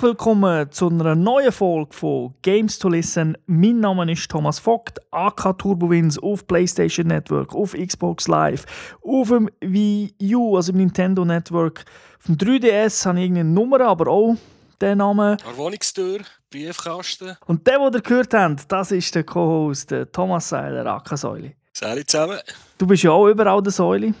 Herzlich 0.00 0.12
willkommen 0.12 0.72
zu 0.72 0.88
einer 0.88 1.14
neuen 1.14 1.52
Folge 1.52 1.94
von 1.94 2.32
Games 2.40 2.78
to 2.78 2.88
Listen. 2.88 3.36
Mein 3.44 3.80
Name 3.80 4.10
ist 4.10 4.30
Thomas 4.30 4.58
Vogt, 4.58 4.98
AK 5.10 5.58
Turbowins 5.58 6.18
auf 6.18 6.46
PlayStation 6.46 7.08
Network, 7.08 7.54
auf 7.54 7.74
Xbox 7.74 8.26
Live, 8.26 8.64
auf 9.02 9.28
dem 9.28 9.50
Wii 9.60 10.14
U, 10.34 10.56
also 10.56 10.72
im 10.72 10.78
Nintendo 10.78 11.22
Network. 11.26 11.84
Auf 12.18 12.24
dem 12.24 12.38
3DS 12.38 13.04
habe 13.04 13.18
ich 13.18 13.24
irgendeine 13.24 13.50
Nummer, 13.50 13.82
aber 13.82 14.10
auch 14.10 14.36
den 14.80 14.96
Namen. 14.96 15.36
An 15.46 15.56
Wohnungstür, 15.56 16.20
Briefkasten. 16.48 17.36
Und 17.44 17.66
der, 17.66 17.76
den 17.76 17.92
ihr 17.92 18.00
gehört 18.00 18.32
habt, 18.32 18.72
das 18.72 18.92
ist 18.92 19.14
der 19.14 19.24
Co-Host 19.24 19.94
Thomas 20.12 20.48
Seiler, 20.48 20.86
AK 20.86 21.18
Säule. 21.18 21.52
Salut 21.74 22.10
zusammen. 22.10 22.38
Du 22.78 22.86
bist 22.86 23.02
ja 23.02 23.10
auch 23.10 23.28
überall 23.28 23.60
der 23.60 23.72
Säule. 23.72 24.14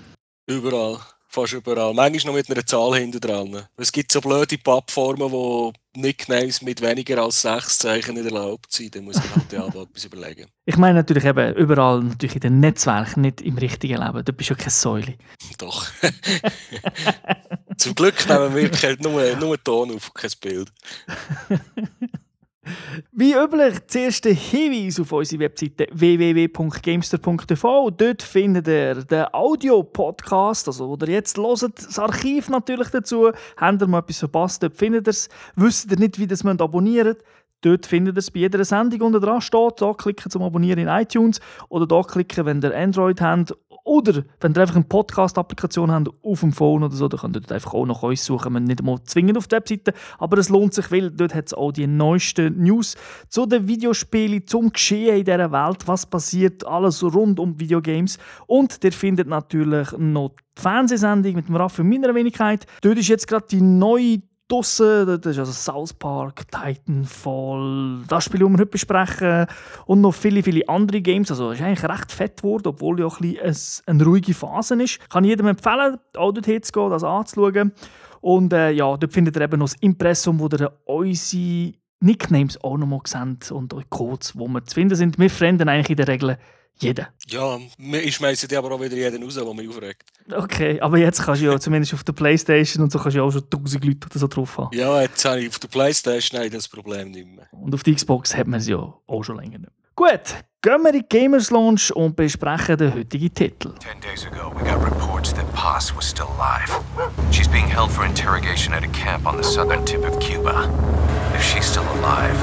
Überall. 0.46 0.98
Fast 1.32 1.52
überall. 1.52 1.94
Manchmal 1.94 2.32
noch 2.32 2.38
mit 2.38 2.50
einer 2.50 2.66
Zahl 2.66 2.96
hinten 2.96 3.20
dran. 3.20 3.62
Es 3.76 3.92
gibt 3.92 4.10
so 4.10 4.20
blöde 4.20 4.58
Pappformen, 4.58 5.30
wo 5.30 5.72
Nicknames 5.94 6.60
mit 6.60 6.82
weniger 6.82 7.22
als 7.22 7.42
sechs 7.42 7.78
Zeichen 7.78 8.16
nicht 8.16 8.24
erlaubt 8.24 8.72
sind. 8.72 8.96
Da 8.96 9.00
muss 9.00 9.14
ich 9.14 9.36
halt 9.36 9.52
ja 9.52 9.64
etwas 9.82 10.04
überlegen. 10.04 10.48
Ich 10.64 10.76
meine 10.76 10.94
natürlich 10.94 11.24
eben 11.24 11.54
überall, 11.54 12.02
natürlich 12.02 12.34
in 12.34 12.40
den 12.40 12.58
Netzwerken, 12.58 13.20
nicht 13.20 13.42
im 13.42 13.56
richtigen 13.58 14.02
Leben. 14.02 14.24
Du 14.24 14.32
bist 14.32 14.50
ja 14.50 14.56
keine 14.56 14.70
Säule. 14.70 15.14
Doch. 15.58 15.86
Zum 17.76 17.94
Glück 17.94 18.28
nehmen 18.28 18.56
wir 18.56 18.96
nur, 19.00 19.36
nur 19.36 19.62
Ton 19.62 19.94
auf, 19.94 20.12
kein 20.12 20.30
Bild. 20.40 20.72
Wie 23.12 23.34
üblich, 23.34 23.86
zuerst 23.86 24.24
der 24.24 24.34
Hinweis 24.34 25.00
auf 25.00 25.12
unsere 25.12 25.40
Webseite 25.42 25.86
www.gamester.tv. 25.92 27.90
Dort 27.90 28.22
findet 28.22 28.68
ihr 28.68 28.94
den 29.04 29.26
Audio-Podcast, 29.32 30.68
also 30.68 30.88
wo 30.88 30.96
ihr 31.04 31.12
jetzt 31.12 31.36
hört, 31.36 31.62
das 31.76 31.98
Archiv 31.98 32.48
natürlich 32.48 32.88
dazu. 32.88 33.30
Habt 33.56 33.82
ihr 33.82 33.86
mal 33.86 34.00
etwas 34.00 34.18
verpasst, 34.18 34.62
dort 34.62 34.76
findet 34.76 35.06
ihr 35.06 35.10
es. 35.10 35.28
Wisst 35.56 35.90
ihr 35.90 35.98
nicht, 35.98 36.18
wie 36.18 36.24
es 36.30 36.44
abonnieren 36.44 37.16
Dort 37.62 37.84
findet 37.84 38.16
ihr 38.16 38.20
es 38.20 38.30
bei 38.30 38.40
jeder 38.40 38.64
Sendung 38.64 39.00
unten 39.02 39.20
dran 39.20 39.40
steht. 39.40 39.80
Da 39.80 39.92
klicken 39.92 40.30
zum 40.30 40.42
Abonnieren 40.42 40.78
in 40.78 40.88
iTunes 40.88 41.40
oder 41.68 41.86
da 41.86 42.02
klicken, 42.02 42.46
wenn 42.46 42.62
ihr 42.62 42.74
Android 42.74 43.20
habt 43.20 43.54
oder 43.84 44.24
wenn 44.40 44.52
ihr 44.52 44.60
einfach 44.60 44.76
eine 44.76 44.84
Podcast-Applikation 44.84 45.90
habt 45.90 46.08
auf 46.22 46.40
dem 46.40 46.52
Phone 46.52 46.82
oder 46.82 46.94
so, 46.94 47.08
dann 47.08 47.20
könnt 47.20 47.36
ihr 47.36 47.54
einfach 47.54 47.74
auch 47.74 47.86
nach 47.86 48.02
uns 48.02 48.24
suchen. 48.24 48.52
Wir 48.52 48.60
nicht 48.60 48.82
mal 48.82 49.02
zwingend 49.04 49.38
auf 49.38 49.48
der 49.48 49.58
Webseite, 49.60 49.92
aber 50.18 50.38
es 50.38 50.48
lohnt 50.48 50.74
sich, 50.74 50.90
weil 50.90 51.10
dort 51.10 51.34
hat 51.34 51.46
es 51.46 51.54
auch 51.54 51.72
die 51.72 51.86
neuesten 51.86 52.62
News 52.62 52.96
zu 53.28 53.46
den 53.46 53.66
Videospielen, 53.66 54.46
zum 54.46 54.72
Geschehen 54.72 55.18
in 55.18 55.24
dieser 55.24 55.52
Welt, 55.52 55.86
was 55.86 56.06
passiert, 56.06 56.66
alles 56.66 57.02
rund 57.02 57.40
um 57.40 57.58
Videogames. 57.58 58.18
Und 58.46 58.82
ihr 58.82 58.92
findet 58.92 59.28
natürlich 59.28 59.92
noch 59.98 60.34
die 60.56 60.62
Fernsehsendung 60.62 61.34
mit 61.34 61.48
dem 61.48 61.56
Raffi 61.56 61.82
meiner 61.82 62.14
Wenigkeit. 62.14 62.66
Dort 62.82 62.98
ist 62.98 63.08
jetzt 63.08 63.26
gerade 63.26 63.46
die 63.50 63.60
neue 63.60 64.18
draussen. 64.50 65.20
Das 65.20 65.32
ist 65.32 65.38
also 65.38 65.52
South 65.52 65.94
Park, 65.94 66.42
Titanfall, 66.50 68.02
das 68.08 68.24
Spiel, 68.24 68.40
das 68.40 68.48
wir 68.48 68.58
heute 68.58 68.66
besprechen. 68.66 69.46
Und 69.86 70.00
noch 70.00 70.12
viele, 70.12 70.42
viele 70.42 70.68
andere 70.68 71.00
Games. 71.00 71.30
Also 71.30 71.50
es 71.50 71.60
ist 71.60 71.64
eigentlich 71.64 71.88
recht 71.88 72.12
fett 72.12 72.42
geworden, 72.42 72.68
obwohl 72.68 73.00
ja 73.00 73.06
auch 73.06 73.20
ein 73.20 73.32
bisschen 73.32 73.84
eine 73.86 74.04
ruhige 74.04 74.34
Phase 74.34 74.82
ist. 74.82 75.08
Kann 75.10 75.24
jedem 75.24 75.46
empfehlen, 75.46 75.98
auch 76.16 76.32
dorthin 76.32 76.62
zu 76.62 76.72
gehen, 76.72 76.90
das 76.90 77.04
anzuschauen. 77.04 77.72
Und 78.20 78.52
äh, 78.52 78.70
ja, 78.70 78.96
dort 78.96 79.12
findet 79.12 79.36
ihr 79.36 79.42
eben 79.42 79.58
noch 79.58 79.68
das 79.68 79.76
Impressum, 79.80 80.38
wo 80.38 80.48
ihr 80.48 80.72
unsere 80.84 81.72
Nicknames 82.00 82.62
auch 82.62 82.76
noch 82.76 82.86
mal 82.86 83.00
seht 83.04 83.50
und 83.52 83.74
Codes, 83.90 84.36
wo 84.36 84.48
wir 84.48 84.64
zu 84.64 84.74
finden 84.74 84.94
sind. 84.94 85.18
Wir 85.18 85.30
fremden 85.30 85.68
eigentlich 85.68 85.90
in 85.90 85.96
der 85.96 86.08
Regel 86.08 86.38
jeden. 86.78 87.06
Ja, 87.28 87.58
ich 87.78 88.14
schmeiße 88.14 88.48
die 88.48 88.56
aber 88.56 88.72
auch 88.72 88.80
wieder 88.80 88.96
jeden 88.96 89.22
raus, 89.22 89.34
der 89.34 89.54
mich 89.54 89.68
aufregt. 89.68 90.04
Okay, 90.32 90.80
aber 90.80 90.98
jetzt 90.98 91.22
kannst 91.22 91.42
du 91.42 91.46
ja 91.46 91.58
zumindest 91.58 91.94
auf 91.94 92.04
der 92.04 92.12
Playstation 92.12 92.84
und 92.84 92.92
so 92.92 92.98
kannst 92.98 93.14
du 93.14 93.20
ja 93.20 93.24
auch 93.24 93.32
schon 93.32 93.44
1000 93.44 93.84
Leute 93.84 94.06
oder 94.06 94.18
so 94.18 94.26
drauf 94.26 94.58
haben. 94.58 94.76
Ja, 94.76 95.02
jetzt 95.02 95.24
habe 95.24 95.40
ich 95.40 95.48
auf 95.48 95.58
der 95.58 95.68
Playstation 95.68 96.50
das 96.50 96.68
Problem 96.68 97.10
nicht 97.10 97.26
mehr. 97.26 97.46
Und 97.52 97.74
auf 97.74 97.82
der 97.82 97.94
Xbox 97.94 98.34
hat 98.34 98.46
man 98.46 98.60
es 98.60 98.68
ja 98.68 98.78
auch 98.78 99.22
schon 99.22 99.36
länger 99.36 99.58
nicht 99.58 99.60
mehr. 99.60 99.70
Gut, 99.96 100.34
gehen 100.62 100.82
wir 100.82 100.94
in 100.94 101.00
die 101.00 101.08
Gamers 101.08 101.50
Launch 101.50 101.94
und 101.94 102.16
besprechen 102.16 102.78
den 102.78 102.94
heutigen 102.94 103.34
Titel. 103.34 103.74
Ten 103.80 104.00
days 104.00 104.24
ago, 104.24 104.50
we 104.56 104.64
got 104.64 104.82
reports 104.82 105.34
that 105.34 105.44
Paz 105.52 105.94
was 105.94 106.08
still 106.08 106.28
alive. 106.38 106.72
She's 107.30 107.48
being 107.48 107.66
held 107.66 107.90
for 107.90 108.06
interrogation 108.06 108.72
at 108.72 108.82
a 108.82 108.88
camp 108.88 109.26
on 109.26 109.36
the 109.36 109.42
southern 109.42 109.84
tip 109.84 110.02
of 110.06 110.18
Cuba. 110.18 110.70
If 111.34 111.42
she's 111.42 111.66
still 111.66 111.84
alive, 111.98 112.38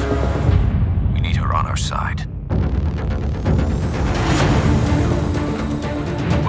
we 1.16 1.20
need 1.20 1.36
her 1.38 1.52
on 1.52 1.66
our 1.66 1.78
side. 1.78 2.27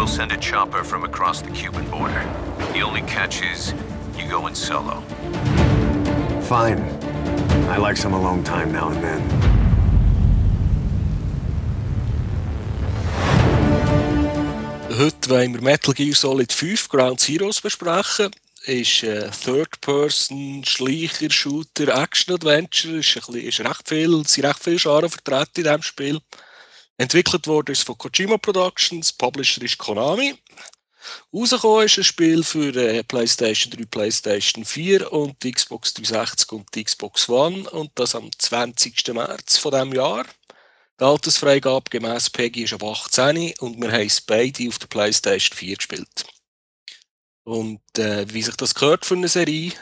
Send 0.08 0.32
a 0.32 0.36
chopper 0.36 0.82
from 0.82 1.04
across 1.04 1.42
the 1.42 1.50
Cuban 1.50 1.84
border. 1.90 2.24
The 2.72 2.80
only 2.80 3.02
catch 3.02 3.42
is 3.42 3.74
you 4.16 4.26
go 4.28 4.46
in 4.46 4.54
solo. 4.54 5.02
Fine. 6.42 6.80
I 7.68 7.76
like 7.76 7.98
some 7.98 8.14
alone 8.14 8.42
time 8.42 8.72
now 8.72 8.88
and 8.88 9.02
then. 9.02 9.22
Heute 14.98 15.28
wollen 15.28 15.52
wir 15.54 15.62
Metal 15.62 15.94
Gear 15.94 16.14
Solid 16.14 16.52
5 16.52 16.88
Ground 16.88 17.20
Zeroes 17.20 17.60
besprechen. 17.60 18.30
Ist 18.64 19.04
ein 19.04 19.30
Third-Person-Schleicher-Shooter, 19.30 22.02
Action-Adventure. 22.02 22.98
Ist, 22.98 23.16
ist 23.16 23.60
recht 23.60 23.88
viel, 23.88 24.26
sind 24.26 24.44
recht 24.44 24.64
viele 24.64 24.78
Scharen 24.78 25.08
vertreten 25.08 25.58
in 25.58 25.64
diesem 25.64 25.82
Spiel. 25.82 26.20
Entwickelt 27.00 27.46
wurde 27.46 27.72
es 27.72 27.82
von 27.82 27.96
Kojima 27.96 28.38
Productions, 28.38 29.12
Publisher 29.12 29.62
ist 29.62 29.78
Konami. 29.78 30.36
Rausgekommen 31.32 31.86
ist 31.86 31.98
ein 31.98 32.04
Spiel 32.04 32.42
für 32.42 32.74
äh, 32.74 33.04
PlayStation 33.04 33.70
3, 33.70 33.84
PlayStation 33.84 34.64
4 34.64 35.12
und 35.12 35.40
die 35.44 35.52
Xbox 35.52 35.94
360 35.94 36.52
und 36.52 36.74
die 36.74 36.82
Xbox 36.82 37.28
One 37.28 37.70
und 37.70 37.92
das 37.94 38.16
am 38.16 38.28
20. 38.36 39.14
März 39.14 39.58
von 39.58 39.70
diesem 39.70 39.94
Jahr. 39.94 40.26
Die 40.98 41.04
Altersfreigabe 41.04 41.88
gemäß 41.88 42.30
PEGI 42.30 42.64
ist 42.64 42.72
ab 42.72 42.82
18 42.82 43.54
und 43.60 43.80
wir 43.80 43.92
haben 43.92 44.06
es 44.06 44.20
beide 44.20 44.68
auf 44.68 44.80
der 44.80 44.88
PlayStation 44.88 45.56
4 45.56 45.76
gespielt. 45.76 46.26
Und 47.44 47.80
äh, 47.96 48.26
wie 48.34 48.42
sich 48.42 48.56
das 48.56 48.74
gehört 48.74 49.06
für 49.06 49.14
eine 49.14 49.28
Serie, 49.28 49.72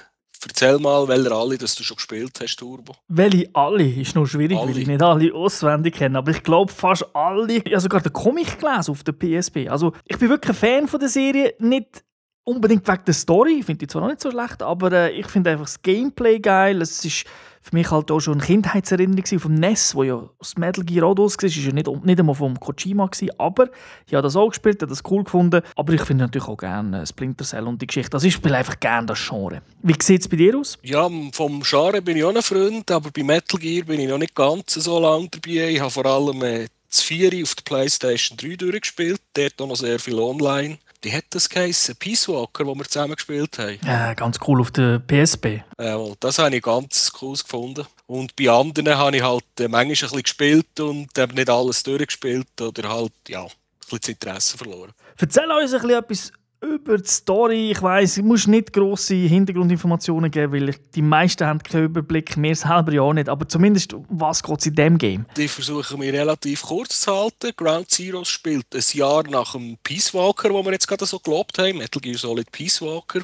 Erzähl 0.47 0.79
mal, 0.79 1.07
welche 1.09 1.33
alle 1.33 1.59
dass 1.59 1.75
du 1.75 1.83
schon 1.83 1.97
gespielt 1.97 2.39
hast, 2.41 2.57
Turbo. 2.57 2.95
Welche 3.09 3.49
alle? 3.53 3.85
Ist 3.85 4.15
noch 4.15 4.27
schwierig, 4.27 4.59
alle. 4.59 4.69
weil 4.69 4.79
ich 4.79 4.87
nicht 4.87 5.03
alle 5.03 5.35
auswendig 5.35 5.95
kenne. 5.95 6.19
Aber 6.19 6.31
ich 6.31 6.43
glaube 6.43 6.73
fast 6.73 7.05
alle. 7.15 7.55
Ich 7.55 7.73
habe 7.73 7.81
sogar 7.81 8.01
den 8.01 8.13
Comic 8.13 8.59
gelesen 8.59 8.91
auf 8.91 9.03
der 9.03 9.13
PSP. 9.13 9.69
Also 9.69 9.93
ich 10.05 10.19
bin 10.19 10.29
wirklich 10.29 10.51
ein 10.51 10.57
Fan 10.57 10.89
von 10.89 11.01
der 11.01 11.09
Serie. 11.09 11.55
Nicht 11.59 12.05
unbedingt 12.45 12.87
wegen 12.87 13.05
der 13.05 13.15
Story, 13.15 13.57
ich 13.59 13.67
finde 13.67 13.81
die 13.81 13.87
zwar 13.89 14.03
noch 14.03 14.09
nicht 14.09 14.21
so 14.21 14.31
schlecht, 14.31 14.63
aber 14.63 14.93
äh, 14.93 15.11
ich 15.11 15.27
finde 15.27 15.51
einfach 15.51 15.65
das 15.65 15.83
Gameplay 15.83 16.39
geil. 16.39 16.81
Es 16.81 17.05
ist 17.05 17.25
für 17.67 17.75
mich 17.75 17.91
halt 17.91 18.13
auch 18.13 18.21
schon 18.21 18.35
eine 18.35 18.45
Kindheitserinnerung 18.45 19.41
vom 19.41 19.55
NES, 19.55 19.97
wo 19.97 20.05
ja 20.05 20.23
das 20.39 20.57
Metal 20.57 20.85
Gear 20.85 21.05
auch 21.05 21.17
war. 21.17 21.27
War 21.27 21.49
ja 21.49 21.73
nicht, 21.73 22.05
nicht 22.05 22.21
einmal 22.21 22.35
vom 22.37 22.61
Kojima, 22.61 23.07
gewesen, 23.07 23.31
aber 23.39 23.69
ich 24.07 24.15
habe 24.15 24.23
das 24.23 24.37
auch 24.37 24.51
gespielt, 24.51 24.81
habe 24.83 24.91
das 24.91 25.03
cool 25.11 25.25
gefunden. 25.25 25.63
Aber 25.75 25.93
ich 25.93 26.03
finde 26.03 26.25
natürlich 26.25 26.47
auch 26.47 26.57
gerne 26.57 27.05
Splinter 27.05 27.45
Cell 27.45 27.67
und 27.67 27.83
die 27.83 27.89
Geschichte. 27.89 28.15
Also 28.15 28.29
ich 28.29 28.35
spiele 28.35 28.57
einfach 28.57 28.79
gerne 28.79 29.09
das 29.09 29.29
Genre. 29.29 29.63
Wie 29.83 29.97
sieht 30.01 30.21
es 30.21 30.29
bei 30.29 30.37
dir 30.37 30.57
aus? 30.57 30.79
Ja, 30.85 31.11
vom 31.33 31.63
Genre 31.63 32.01
bin 32.03 32.17
ich 32.17 32.25
auch 32.25 32.35
ein 32.35 32.43
Freund, 32.43 32.89
aber 32.89 33.11
bei 33.11 33.25
Metal 33.25 33.59
Gear 33.59 33.85
bin 33.85 33.99
ich 33.99 34.09
noch 34.09 34.19
nicht 34.19 34.37
ganz 34.37 34.75
so 34.75 35.01
lange 35.01 35.29
dabei. 35.29 35.71
Ich 35.71 35.81
habe 35.81 35.91
vor 35.91 36.07
allem 36.07 36.41
äh, 36.43 36.69
das 36.89 37.03
4 37.03 37.43
auf 37.43 37.57
der 37.57 37.65
Playstation 37.65 38.39
3 38.39 38.57
durchgespielt, 38.57 39.21
dort 39.35 39.61
auch 39.61 39.67
noch 39.67 39.77
sehr 39.77 39.99
viel 39.99 40.21
online 40.21 40.79
wie 41.07 41.13
hat 41.13 41.27
das 41.31 41.49
geheißen? 41.49 41.95
Peace 41.97 42.29
Walker, 42.29 42.67
wo 42.67 42.75
wir 42.75 42.85
zusammen 42.85 43.15
gespielt 43.15 43.57
haben. 43.61 43.79
Ja, 43.87 44.13
ganz 44.15 44.41
cool 44.45 44.61
auf 44.61 44.73
der 44.73 44.99
PSP. 44.99 45.63
Ja, 45.81 45.99
das 46.19 46.41
habe 46.41 46.57
ich 46.57 46.63
ganz 46.63 47.13
cool 47.23 47.37
gefunden. 47.37 47.87
Und 48.07 48.35
bei 48.35 48.51
anderen 48.51 48.97
habe 48.97 49.17
ich 49.17 49.23
halt 49.23 49.45
äh, 49.61 49.69
manchmal 49.69 49.83
ein 49.83 49.89
bisschen 49.91 50.23
gespielt 50.23 50.81
und 50.81 51.17
eben 51.17 51.35
nicht 51.37 51.49
alles 51.49 51.85
durchgespielt 51.85 52.61
oder 52.61 52.89
halt, 52.89 53.13
ja, 53.29 53.43
ein 53.43 53.51
bisschen 53.79 53.99
das 54.01 54.09
Interesse 54.09 54.59
verloren. 54.59 54.93
Erzähl 55.17 55.49
uns 55.49 55.73
ein 55.73 55.81
bisschen 55.81 55.99
etwas 55.99 56.33
über 56.61 56.99
die 56.99 57.09
Story. 57.09 57.71
Ich 57.73 57.83
weiss, 57.83 58.17
ich 58.17 58.25
muss 58.25 58.47
nicht 58.47 58.73
grosse 58.73 59.15
Hintergrundinformationen 59.15 60.31
geben, 60.31 60.53
weil 60.53 60.75
die 60.95 61.03
meisten 61.03 61.47
haben 61.47 61.63
keinen 61.63 61.85
Überblick, 61.85 62.37
mir 62.37 62.55
selber 62.55 62.93
ja 62.93 63.03
auch 63.03 63.13
nicht. 63.13 63.29
Aber 63.29 63.49
zumindest, 63.49 63.95
was 64.09 64.43
geht 64.43 64.61
es 64.61 64.67
in 64.67 64.75
diesem 64.75 64.99
Game? 64.99 65.27
Die 65.37 65.49
versuchen 65.49 66.01
wir 66.01 66.13
relativ 66.13 66.63
kurz 66.63 67.01
zu 67.01 67.15
halten. 67.15 67.53
Ground 67.57 67.91
Zero 67.91 68.25
spielt 68.25 68.75
ein 68.75 68.85
Jahr 68.93 69.23
nach 69.29 69.53
dem 69.53 69.77
Peace 69.83 70.15
Walker, 70.15 70.51
wo 70.51 70.65
wir 70.65 70.73
jetzt 70.73 70.89
gerade 70.89 71.07
so 71.07 71.19
gelobt 71.19 71.59
haben. 71.59 71.79
Metal 71.79 72.01
Gear 72.01 72.19
Solid 72.19 72.51
Peace 72.51 72.81
Walker. 72.81 73.21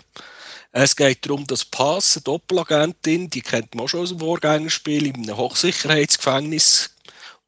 Es 0.74 0.96
geht 0.96 1.26
darum, 1.26 1.46
dass 1.46 1.66
Pass, 1.66 2.16
eine 2.16 2.22
Doppelagentin, 2.24 3.28
die 3.28 3.42
kennt 3.42 3.74
man 3.74 3.84
auch 3.84 3.88
schon 3.88 4.00
aus 4.00 4.08
dem 4.08 4.20
Vorgängerspiel, 4.20 5.06
in 5.06 5.16
einem 5.16 5.36
Hochsicherheitsgefängnis 5.36 6.94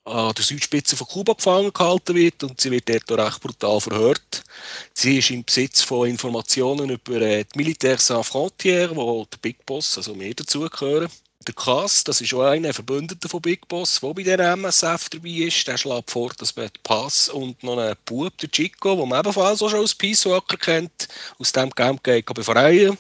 an 0.05 0.35
der 0.35 0.45
Südspitze 0.45 0.97
von 0.97 1.07
Kuba 1.07 1.33
gefangen 1.33 1.73
gehalten 1.73 2.15
wird 2.15 2.43
und 2.45 2.61
sie 2.61 2.71
wird 2.71 2.89
dort 2.89 3.11
recht 3.19 3.41
brutal 3.41 3.81
verhört. 3.81 4.45
Sie 4.93 5.19
ist 5.19 5.31
im 5.31 5.45
Besitz 5.45 5.81
von 5.83 6.09
Informationen 6.09 6.91
über 6.91 7.21
äh, 7.21 7.45
die 7.45 7.59
Militaire 7.59 7.99
Sans 7.99 8.29
Frontières, 8.29 8.95
wo 8.95 9.25
der 9.25 9.39
Big 9.39 9.65
Boss, 9.65 9.97
also 9.97 10.19
wir 10.19 10.35
dazugehören. 10.35 11.09
Der 11.47 11.55
Cass, 11.55 12.05
das 12.05 12.23
ist 12.23 12.33
auch 12.33 12.43
einer 12.43 12.69
der 12.69 12.75
Verbündeten 12.75 13.29
von 13.29 13.41
Big 13.41 13.69
Boss, 13.69 14.01
der 14.01 14.15
bei 14.15 14.23
der 14.23 14.39
MSF 14.53 15.11
dabei 15.11 15.29
ist. 15.29 15.67
Der 15.67 15.77
schlägt 15.77 16.11
vor, 16.11 16.31
dass 16.39 16.57
man 16.57 16.71
Pass 16.83 17.29
und 17.29 17.63
noch 17.63 17.77
einen 17.77 17.97
Bub, 18.07 18.37
der 18.39 18.51
Chico, 18.51 18.97
den 18.97 19.09
man 19.09 19.21
ebenfalls 19.21 19.61
auch 19.61 19.69
schon 19.69 19.81
als 19.81 19.95
Peace 19.95 20.25
Walker 20.25 20.57
kennt, 20.57 21.09
aus 21.39 21.53
dem 21.53 21.71
Game 21.71 21.99
befreien. 22.35 22.97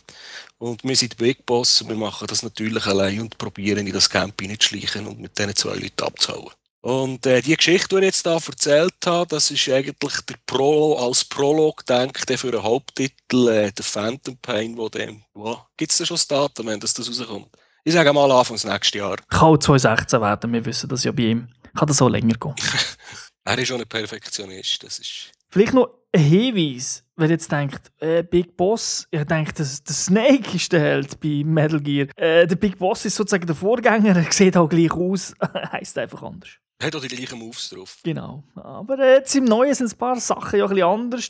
Und 0.58 0.84
wir 0.84 0.96
sind 0.96 1.16
Big 1.16 1.44
Boss 1.46 1.80
und 1.80 1.88
wir 1.88 1.96
machen 1.96 2.26
das 2.26 2.42
natürlich 2.42 2.84
allein 2.86 3.20
und 3.20 3.38
probieren 3.38 3.86
in 3.86 3.92
das 3.92 4.10
Camp 4.10 4.38
hineinzuschleichen 4.40 5.06
und 5.06 5.20
mit 5.20 5.38
diesen 5.38 5.56
zwei 5.56 5.74
Leuten 5.74 6.02
abzuhauen. 6.02 6.52
Und 6.84 7.24
äh, 7.24 7.40
die 7.40 7.56
Geschichte, 7.56 7.96
die 7.96 8.06
ich 8.06 8.14
jetzt 8.14 8.24
hier 8.24 8.34
erzählt 8.34 9.06
habe, 9.06 9.26
das 9.30 9.50
ist 9.50 9.70
eigentlich 9.70 10.20
der 10.20 10.34
Pro 10.44 10.98
als 10.98 11.24
Prolog, 11.24 11.86
denke 11.86 12.20
ich, 12.28 12.38
für 12.38 12.50
den 12.50 12.62
Haupttitel, 12.62 13.48
äh, 13.48 13.72
der 13.72 13.84
Phantom 13.84 14.36
Pain, 14.36 14.76
wo 14.76 14.90
dem, 14.90 15.22
wo, 15.32 15.58
gibt 15.78 15.92
es 15.92 15.96
da 15.96 16.04
schon 16.04 16.16
das 16.16 16.28
Datum, 16.28 16.66
wenn 16.66 16.78
das, 16.78 16.92
das 16.92 17.08
rauskommt? 17.08 17.48
Ich 17.84 17.94
sage 17.94 18.12
mal 18.12 18.30
Anfangs 18.30 18.64
nächstes 18.64 18.98
Jahr. 19.00 19.16
Kann 19.30 19.48
auch 19.48 19.56
2016 19.56 20.20
werden, 20.20 20.52
wir 20.52 20.66
wissen 20.66 20.90
das 20.90 21.04
ja 21.04 21.12
bei 21.12 21.22
ihm. 21.22 21.48
Kann 21.74 21.88
das 21.88 21.96
so 21.96 22.06
länger 22.06 22.34
gehen. 22.34 22.54
er 23.44 23.58
ist 23.58 23.68
schon 23.68 23.80
ein 23.80 23.88
Perfektionist, 23.88 24.82
das 24.82 24.98
ist... 24.98 25.32
Vielleicht 25.48 25.72
noch 25.72 25.88
ein 26.12 26.20
Hinweis, 26.20 27.02
wer 27.16 27.30
jetzt 27.30 27.50
denkt, 27.50 27.92
äh, 28.00 28.22
Big 28.22 28.58
Boss, 28.58 29.08
ich 29.10 29.24
denke, 29.24 29.54
der 29.54 29.64
Snake 29.64 30.54
ist 30.54 30.70
der 30.70 30.80
Held 30.80 31.18
bei 31.18 31.44
Metal 31.46 31.80
Gear. 31.80 32.08
Äh, 32.16 32.46
der 32.46 32.56
Big 32.56 32.78
Boss 32.78 33.06
ist 33.06 33.16
sozusagen 33.16 33.46
der 33.46 33.56
Vorgänger, 33.56 34.16
er 34.16 34.30
sieht 34.30 34.54
auch 34.58 34.68
gleich 34.68 34.92
aus, 34.92 35.32
heißt 35.72 35.96
einfach 35.96 36.22
anders. 36.22 36.50
Hat 36.82 36.96
auch 36.96 37.00
die 37.00 37.08
gleichen 37.08 37.38
Moves 37.38 37.70
drauf. 37.70 37.98
Genau. 38.02 38.42
Aber 38.56 38.98
äh, 38.98 39.16
jetzt 39.16 39.34
im 39.34 39.44
Neuen 39.44 39.74
sind 39.74 39.92
ein 39.92 39.98
paar 39.98 40.18
Sachen 40.20 40.58
ja 40.58 40.64
ein 40.64 40.70
bisschen 40.70 40.88
anders. 40.88 41.28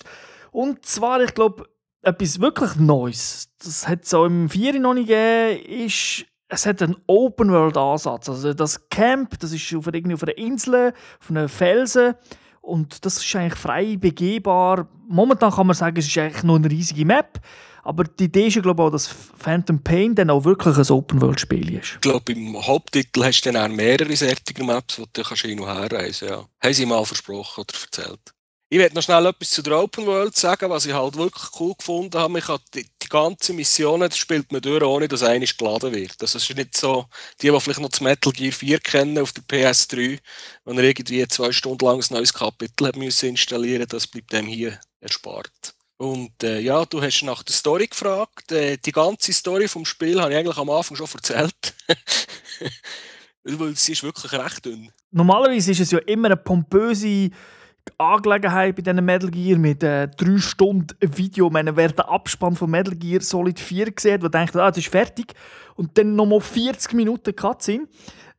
Und 0.50 0.84
zwar, 0.84 1.20
ich 1.22 1.34
glaube, 1.34 1.68
etwas 2.02 2.40
wirklich 2.40 2.76
Neues, 2.76 3.48
das 3.58 3.88
hat 3.88 4.04
es 4.04 4.14
auch 4.14 4.26
im 4.26 4.48
4 4.48 4.78
noch 4.80 4.94
nicht 4.94 5.08
gegeben, 5.08 5.86
ist, 5.86 6.26
es 6.48 6.66
hat 6.66 6.82
einen 6.82 6.96
Open-World-Ansatz. 7.06 8.28
Also 8.28 8.54
das 8.54 8.88
Camp, 8.88 9.38
das 9.40 9.52
ist 9.52 9.74
auf, 9.74 9.88
einer, 9.88 10.14
auf 10.14 10.22
einer 10.22 10.38
Insel, 10.38 10.92
auf 11.20 11.30
einem 11.30 11.48
Felsen. 11.48 12.14
Und 12.60 13.04
das 13.04 13.22
ist 13.22 13.36
eigentlich 13.36 13.58
frei 13.58 13.96
begehbar. 13.96 14.88
Momentan 15.08 15.50
kann 15.50 15.66
man 15.66 15.74
sagen, 15.74 15.98
es 15.98 16.06
ist 16.06 16.16
eigentlich 16.16 16.44
nur 16.44 16.56
eine 16.56 16.70
riesige 16.70 17.04
Map. 17.04 17.40
Aber 17.84 18.04
die 18.04 18.24
Idee 18.24 18.46
ist 18.46 18.56
ja, 18.56 18.62
glaube 18.62 18.82
ich, 18.82 18.86
auch, 18.86 18.90
dass 18.90 19.14
Phantom 19.38 19.82
Pain 19.82 20.14
dann 20.14 20.30
auch 20.30 20.44
wirklich 20.44 20.76
ein 20.76 20.90
Open-World-Spiel 20.90 21.74
ist. 21.74 21.92
Ich 21.94 22.00
glaube, 22.00 22.32
im 22.32 22.66
Haupttitel 22.66 23.24
hast 23.24 23.42
du 23.42 23.52
dann 23.52 23.70
auch 23.70 23.74
mehrere 23.74 24.16
solcher 24.16 24.64
Maps, 24.64 24.98
wo 24.98 25.04
du 25.12 25.22
hin 25.22 25.60
und 25.60 25.66
her 25.66 25.92
reisen 25.92 26.28
ja. 26.28 26.48
Haben 26.62 26.74
sie 26.74 26.86
mal 26.86 27.04
versprochen 27.04 27.60
oder 27.60 27.74
erzählt. 27.80 28.34
Ich 28.70 28.78
werde 28.78 28.94
noch 28.94 29.02
schnell 29.02 29.26
etwas 29.26 29.50
zu 29.50 29.62
der 29.62 29.78
Open 29.78 30.06
World 30.06 30.34
sagen, 30.34 30.70
was 30.70 30.86
ich 30.86 30.94
halt 30.94 31.16
wirklich 31.16 31.44
cool 31.60 31.74
gefunden 31.76 32.18
habe. 32.18 32.38
Ich 32.38 32.48
habe 32.48 32.62
die, 32.74 32.86
die 33.02 33.08
ganze 33.08 33.52
Mission 33.52 34.00
das 34.00 34.16
spielt 34.16 34.50
man 34.50 34.62
durch, 34.62 34.82
ohne 34.82 35.06
dass 35.06 35.22
einer 35.22 35.44
geladen 35.44 35.94
wird. 35.94 36.20
Das 36.20 36.34
ist 36.34 36.56
nicht 36.56 36.76
so, 36.76 37.04
die, 37.40 37.50
die 37.50 37.60
vielleicht 37.60 37.80
noch 37.80 37.90
das 37.90 38.00
Metal 38.00 38.32
Gear 38.32 38.52
4 38.52 38.80
kennen 38.80 39.18
auf 39.18 39.32
der 39.32 39.44
PS3, 39.44 40.18
wenn 40.64 40.78
er 40.78 40.84
irgendwie 40.84 41.28
zwei 41.28 41.52
Stunden 41.52 41.84
lang 41.84 42.00
ein 42.00 42.14
neues 42.14 42.32
Kapitel 42.32 42.88
hat 42.88 42.96
müssen 42.96 43.28
installieren 43.28 43.86
das 43.88 44.06
bleibt 44.06 44.32
dem 44.32 44.46
hier 44.46 44.80
erspart. 45.00 45.73
Und 45.96 46.42
äh, 46.42 46.58
ja, 46.60 46.84
du 46.84 47.00
hast 47.00 47.22
nach 47.22 47.42
der 47.42 47.54
Story 47.54 47.86
gefragt. 47.86 48.50
Äh, 48.52 48.78
die 48.78 48.92
ganze 48.92 49.32
Story 49.32 49.68
vom 49.68 49.84
Spiel 49.84 50.20
habe 50.20 50.32
ich 50.32 50.38
eigentlich 50.38 50.56
am 50.56 50.70
Anfang 50.70 50.96
schon 50.96 51.08
erzählt. 51.12 51.74
Weil 53.44 53.76
sie 53.76 53.92
ist 53.92 54.02
wirklich 54.02 54.32
recht 54.32 54.64
dünn. 54.64 54.90
Normalerweise 55.10 55.70
ist 55.70 55.80
es 55.80 55.90
ja 55.90 55.98
immer 56.00 56.26
eine 56.26 56.36
pompöse 56.36 57.30
Angelegenheit 57.98 58.74
bei 58.76 58.82
diesen 58.82 59.04
Metal 59.04 59.30
Gear 59.30 59.58
mit 59.58 59.82
äh, 59.82 60.08
3 60.08 60.38
Stunden 60.38 60.96
Video. 61.00 61.50
meine, 61.50 61.76
wer 61.76 61.88
den 61.88 62.00
Abspann 62.00 62.56
von 62.56 62.70
Metal 62.70 62.94
Gear 62.94 63.20
Solid 63.20 63.60
4 63.60 63.86
sieht, 63.98 64.22
der 64.22 64.30
denkt, 64.30 64.56
ah, 64.56 64.70
das 64.70 64.78
ist 64.78 64.88
fertig, 64.88 65.34
und 65.76 65.96
dann 65.98 66.16
nochmal 66.16 66.40
40 66.40 66.94
Minuten 66.94 67.36
Cutscene, 67.36 67.86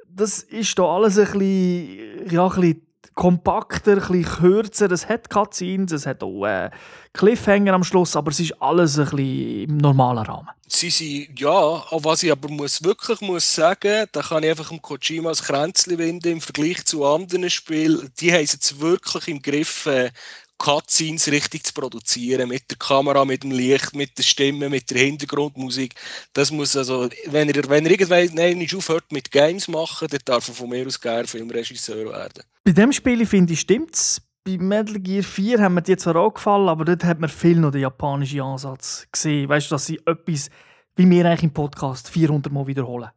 das 0.08 0.40
ist 0.40 0.78
da 0.80 0.84
alles 0.84 1.18
ein 1.18 1.26
bisschen, 1.26 2.32
ja, 2.32 2.48
ein 2.48 2.56
bisschen 2.62 2.82
kompakter, 3.16 3.98
ein 4.10 4.24
kürzer. 4.24 4.92
Es 4.92 5.10
hat 5.10 5.30
Cutscenes, 5.30 5.92
es 5.92 6.06
hat 6.06 6.22
auch 6.22 6.46
äh, 6.46 6.70
Cliffhanger 7.14 7.74
am 7.74 7.84
Schluss, 7.84 8.16
aber 8.16 8.32
es 8.32 8.40
ist 8.40 8.62
alles 8.62 9.00
ein 9.00 9.06
bisschen 9.06 9.64
im 9.70 9.78
normalen 9.78 10.26
Rahmen. 10.26 10.50
Sie 10.68 10.90
sind, 10.90 11.40
ja, 11.40 11.84
was 11.92 12.24
ich 12.24 12.32
aber 12.32 12.50
muss, 12.50 12.84
wirklich 12.84 13.22
muss 13.22 13.56
sagen, 13.56 14.08
da 14.12 14.22
kann 14.22 14.44
ich 14.44 14.50
einfach 14.50 14.70
dem 14.70 14.82
Kojima 14.82 15.30
das 15.30 15.44
Kränzchen 15.44 15.98
winden 15.98 16.34
im 16.34 16.42
Vergleich 16.42 16.84
zu 16.86 17.06
anderen 17.06 17.50
Spielen. 17.50 18.12
Die 18.20 18.34
haben 18.34 18.44
es 18.44 18.54
jetzt 18.54 18.80
wirklich 18.82 19.28
im 19.28 19.42
Griff, 19.42 19.86
äh, 19.86 20.12
Cutscenes 20.58 21.32
richtig 21.32 21.66
zu 21.66 21.74
produzieren, 21.74 22.50
mit 22.50 22.70
der 22.70 22.78
Kamera, 22.78 23.26
mit 23.26 23.44
dem 23.44 23.52
Licht, 23.52 23.96
mit 23.96 24.18
der 24.18 24.24
Stimme, 24.24 24.70
mit 24.70 24.90
der 24.90 25.00
Hintergrundmusik. 25.00 25.94
Das 26.34 26.52
muss 26.52 26.76
also, 26.78 27.10
wenn 27.28 27.50
er, 27.50 27.70
wenn 27.70 27.86
er 27.86 27.92
irgendwann 27.92 28.58
nicht 28.58 28.76
aufhört 28.76 29.12
mit 29.12 29.32
Games 29.32 29.68
machen, 29.68 30.08
dann 30.10 30.22
darf 30.26 30.48
er 30.48 30.54
von 30.54 30.70
mir 30.70 30.86
aus 30.88 31.00
gerne 31.00 31.28
Filmregisseur 31.28 32.12
werden. 32.12 32.44
Bei 32.64 32.72
dem 32.72 32.92
Spiel 32.92 33.26
finde 33.26 33.54
ich, 33.54 33.60
stimmt 33.60 33.96
es. 33.96 34.22
Bei 34.44 34.58
Metal 34.58 35.00
Gear 35.00 35.24
4 35.24 35.60
haben 35.60 35.74
mir 35.74 35.82
die 35.82 35.98
zwar 35.98 36.16
auch 36.18 36.34
gefallen, 36.34 36.70
aber 36.70 36.86
dort 36.86 37.04
hat 37.04 37.20
man 37.20 37.30
viel 37.30 37.58
noch 37.58 37.72
den 37.72 37.82
japanischen 37.82 38.42
Ansatz 38.42 39.08
gesehen. 39.12 39.50
Weißt 39.50 39.72
du, 39.72 39.76
dass 39.76 39.88
sie 39.88 40.00
etwas, 40.06 40.50
wie 40.96 41.10
wir 41.10 41.26
eigentlich 41.26 41.44
im 41.44 41.52
Podcast 41.52 42.10
400 42.10 42.54
Mal 42.54 42.68
wiederholen. 42.68 43.10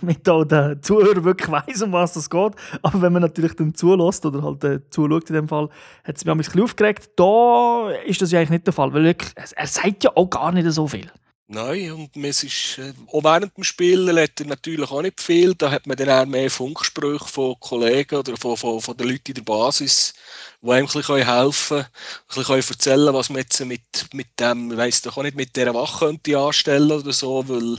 Damit 0.00 0.28
auch 0.28 0.44
der 0.44 0.80
Zuhörer 0.80 1.24
wirklich 1.24 1.50
weiß, 1.50 1.82
um 1.82 1.92
was 1.92 2.16
es 2.16 2.28
geht. 2.28 2.52
Aber 2.82 3.02
wenn 3.02 3.12
man 3.12 3.22
natürlich 3.22 3.54
dann 3.54 3.74
zulässt 3.74 4.24
oder 4.26 4.42
halt 4.42 4.64
äh, 4.64 4.80
zuschaut 4.90 5.28
in 5.30 5.34
dem 5.34 5.48
Fall, 5.48 5.68
hat 6.04 6.16
es 6.16 6.24
mich 6.24 6.32
ein 6.32 6.38
bisschen 6.38 6.62
aufgeregt. 6.62 7.10
Da 7.16 7.90
ist 8.06 8.22
das 8.22 8.32
ja 8.32 8.38
eigentlich 8.38 8.50
nicht 8.50 8.66
der 8.66 8.74
Fall, 8.74 8.92
weil 8.92 9.04
wirklich, 9.04 9.32
er 9.34 9.66
sagt 9.66 10.04
ja 10.04 10.10
auch 10.14 10.28
gar 10.28 10.52
nicht 10.52 10.70
so 10.72 10.86
viel. 10.88 11.10
Nein, 11.54 11.92
und 11.92 12.16
es 12.24 12.44
ist, 12.44 12.78
äh, 12.78 12.94
auch 13.12 13.22
während 13.24 13.54
dem 13.54 13.62
Spielen 13.62 14.18
hat 14.18 14.40
er 14.40 14.46
natürlich 14.46 14.90
auch 14.90 15.02
nicht 15.02 15.20
viel. 15.20 15.54
Da 15.54 15.70
hat 15.70 15.86
man 15.86 15.98
dann 15.98 16.08
auch 16.08 16.24
mehr 16.24 16.50
Funksprüche 16.50 17.26
von 17.26 17.60
Kollegen 17.60 18.16
oder 18.16 18.38
von, 18.38 18.56
von, 18.56 18.80
von 18.80 18.96
den 18.96 19.08
Leuten 19.08 19.28
in 19.28 19.34
der 19.34 19.42
Basis, 19.42 20.14
die 20.62 20.70
einem 20.70 20.86
ein 20.86 20.92
bisschen 20.92 21.16
helfen 21.16 21.84
können, 22.28 22.46
ein 22.46 22.56
bisschen 22.56 22.74
erzählen 22.74 23.12
was 23.12 23.28
man 23.28 23.40
jetzt 23.40 23.60
mit, 23.66 23.82
mit 24.14 24.28
dem, 24.40 24.72
ich 24.72 24.78
weiss 24.78 25.02
doch 25.02 25.18
auch 25.18 25.22
nicht, 25.22 25.36
mit 25.36 25.54
dieser 25.54 25.74
Wache 25.74 26.06
könnte 26.06 26.38
anstellen 26.38 26.90
oder 26.90 27.12
so, 27.12 27.46
weil 27.46 27.76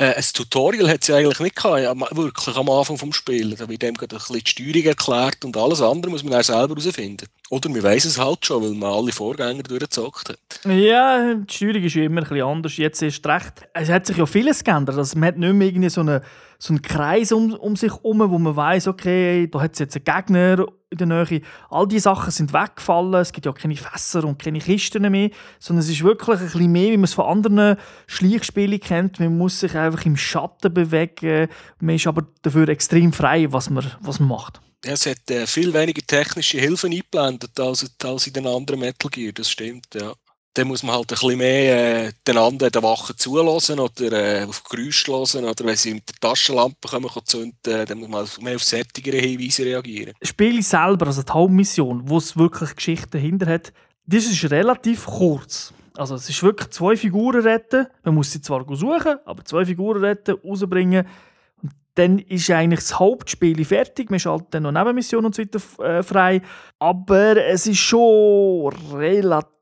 äh, 0.00 0.14
ein 0.14 0.24
Tutorial 0.32 0.88
hat 0.88 1.04
sie 1.04 1.12
eigentlich 1.12 1.40
nicht 1.40 1.56
gehabt, 1.56 1.82
ja, 1.82 1.94
wirklich 2.16 2.56
am 2.56 2.70
Anfang 2.70 2.96
des 2.96 3.14
Spiels. 3.14 3.58
Da 3.58 3.68
wird 3.68 3.82
dem 3.82 3.94
ein 4.00 4.08
bisschen 4.08 4.40
die 4.40 4.50
Steuerung 4.50 4.84
erklärt 4.84 5.44
und 5.44 5.56
alles 5.58 5.82
andere 5.82 6.10
muss 6.10 6.22
man 6.22 6.32
dann 6.32 6.42
selber 6.42 6.74
herausfinden. 6.74 7.26
Oder 7.50 7.68
wir 7.74 7.82
wissen 7.82 8.08
es 8.08 8.18
halt 8.18 8.46
schon, 8.46 8.62
weil 8.62 8.70
man 8.70 8.94
alle 8.94 9.12
Vorgänger 9.12 9.62
durchgezockt 9.62 10.30
hat. 10.30 10.38
Ja, 10.64 11.34
die 11.34 11.54
Steuerung 11.54 11.82
ist 11.82 11.96
immer 11.96 12.22
ein 12.22 12.28
bisschen 12.28 12.46
anders. 12.46 12.76
Jetzt 12.78 13.02
ist 13.02 13.26
recht. 13.26 13.68
Es 13.74 13.90
hat 13.90 14.06
sich 14.06 14.16
ja 14.16 14.24
vieles 14.24 14.64
geändert. 14.64 14.96
Also 14.96 15.18
man 15.18 15.28
hat 15.28 15.36
nicht 15.36 15.52
mehr 15.52 15.68
irgendwie 15.68 15.90
so, 15.90 16.00
eine, 16.00 16.22
so 16.58 16.72
einen 16.72 16.80
Kreis 16.80 17.30
um, 17.30 17.52
um 17.52 17.76
sich 17.76 17.92
herum, 17.92 18.20
wo 18.30 18.38
man 18.38 18.56
weiß, 18.56 18.88
okay, 18.88 19.48
da 19.48 19.60
hat 19.60 19.74
es 19.74 19.80
jetzt 19.80 19.96
einen 19.96 20.04
Gegner 20.04 20.66
in 20.90 20.98
der 20.98 21.06
Nähe. 21.06 21.42
All 21.70 21.86
diese 21.86 22.02
Sachen 22.02 22.30
sind 22.30 22.52
weggefallen. 22.52 23.14
Es 23.14 23.32
gibt 23.32 23.46
ja 23.46 23.52
keine 23.52 23.76
Fässer 23.76 24.24
und 24.24 24.42
keine 24.42 24.58
Kisten 24.58 25.08
mehr. 25.10 25.30
Sondern 25.58 25.84
es 25.84 25.90
ist 25.90 26.02
wirklich 26.02 26.38
ein 26.38 26.44
bisschen 26.44 26.72
mehr, 26.72 26.90
wie 26.90 26.96
man 26.96 27.04
es 27.04 27.14
von 27.14 27.26
anderen 27.26 27.76
Schleichspielen 28.06 28.80
kennt. 28.80 29.20
Man 29.20 29.38
muss 29.38 29.60
sich 29.60 29.74
einfach 29.76 30.04
im 30.04 30.16
Schatten 30.16 30.74
bewegen. 30.74 31.48
Man 31.80 31.94
ist 31.94 32.06
aber 32.06 32.26
dafür 32.42 32.68
extrem 32.68 33.12
frei, 33.12 33.50
was 33.52 33.70
man, 33.70 33.90
was 34.00 34.20
man 34.20 34.28
macht 34.28 34.60
es 34.82 35.06
hat 35.06 35.30
äh, 35.30 35.46
viel 35.46 35.72
weniger 35.74 36.02
technische 36.06 36.58
Hilfen 36.58 36.92
eingeblendet 36.92 37.58
als, 37.60 37.86
als 38.02 38.26
in 38.26 38.32
den 38.32 38.46
anderen 38.46 38.80
Metal 38.80 39.10
Gear, 39.10 39.32
das 39.32 39.50
stimmt, 39.50 39.94
ja. 39.94 40.14
Dann 40.60 40.68
muss 40.68 40.82
man 40.82 40.94
halt 40.94 41.10
ein 41.10 41.18
bisschen 41.18 41.38
mehr 41.38 42.04
äh, 42.08 42.12
den 42.28 42.36
anderen 42.36 42.70
den 42.70 42.82
Wachen 42.82 43.16
zulassen 43.16 43.80
oder 43.80 44.12
äh, 44.12 44.44
auf 44.44 44.62
Geräusche 44.64 45.10
hören 45.10 45.46
oder 45.46 45.64
wenn 45.64 45.74
sie 45.74 45.94
mit 45.94 46.06
der 46.06 46.16
Taschenlampe 46.20 46.86
kommen, 46.86 47.08
zünden, 47.24 47.54
dann 47.62 47.98
muss 47.98 48.10
man 48.10 48.44
mehr 48.44 48.56
auf 48.56 48.62
sättigere 48.62 49.16
Hinweise 49.16 49.64
reagieren. 49.64 50.12
Das 50.20 50.28
Spiel 50.28 50.62
selber, 50.62 51.06
also 51.06 51.22
die 51.22 51.32
Hauptmission, 51.32 52.02
wo 52.04 52.18
es 52.18 52.36
wirklich 52.36 52.76
Geschichten 52.76 53.12
dahinter 53.12 53.46
hat, 53.46 53.72
das 54.04 54.26
ist 54.26 54.50
relativ 54.50 55.06
kurz. 55.06 55.72
Also 55.96 56.16
es 56.16 56.28
ist 56.28 56.42
wirklich 56.42 56.68
zwei 56.68 56.94
Figuren 56.94 57.40
retten. 57.40 57.86
Man 58.04 58.16
muss 58.16 58.30
sie 58.30 58.42
zwar 58.42 58.66
suchen, 58.76 59.16
aber 59.24 59.42
zwei 59.46 59.64
Figuren 59.64 60.04
retten, 60.04 60.36
rausbringen 60.44 61.06
dann 61.94 62.18
ist 62.18 62.50
eigentlich 62.50 62.80
das 62.80 62.98
Hauptspiel 62.98 63.64
fertig. 63.64 64.10
Man 64.10 64.20
schaltet 64.20 64.54
dann 64.54 64.62
noch 64.62 64.72
Nebenmissionen 64.72 65.26
und 65.26 65.34
so 65.34 65.42
weiter 65.42 65.82
äh, 65.82 66.02
frei. 66.02 66.40
Aber 66.78 67.36
es 67.36 67.66
ist 67.66 67.78
schon 67.78 68.72
relativ 68.92 69.59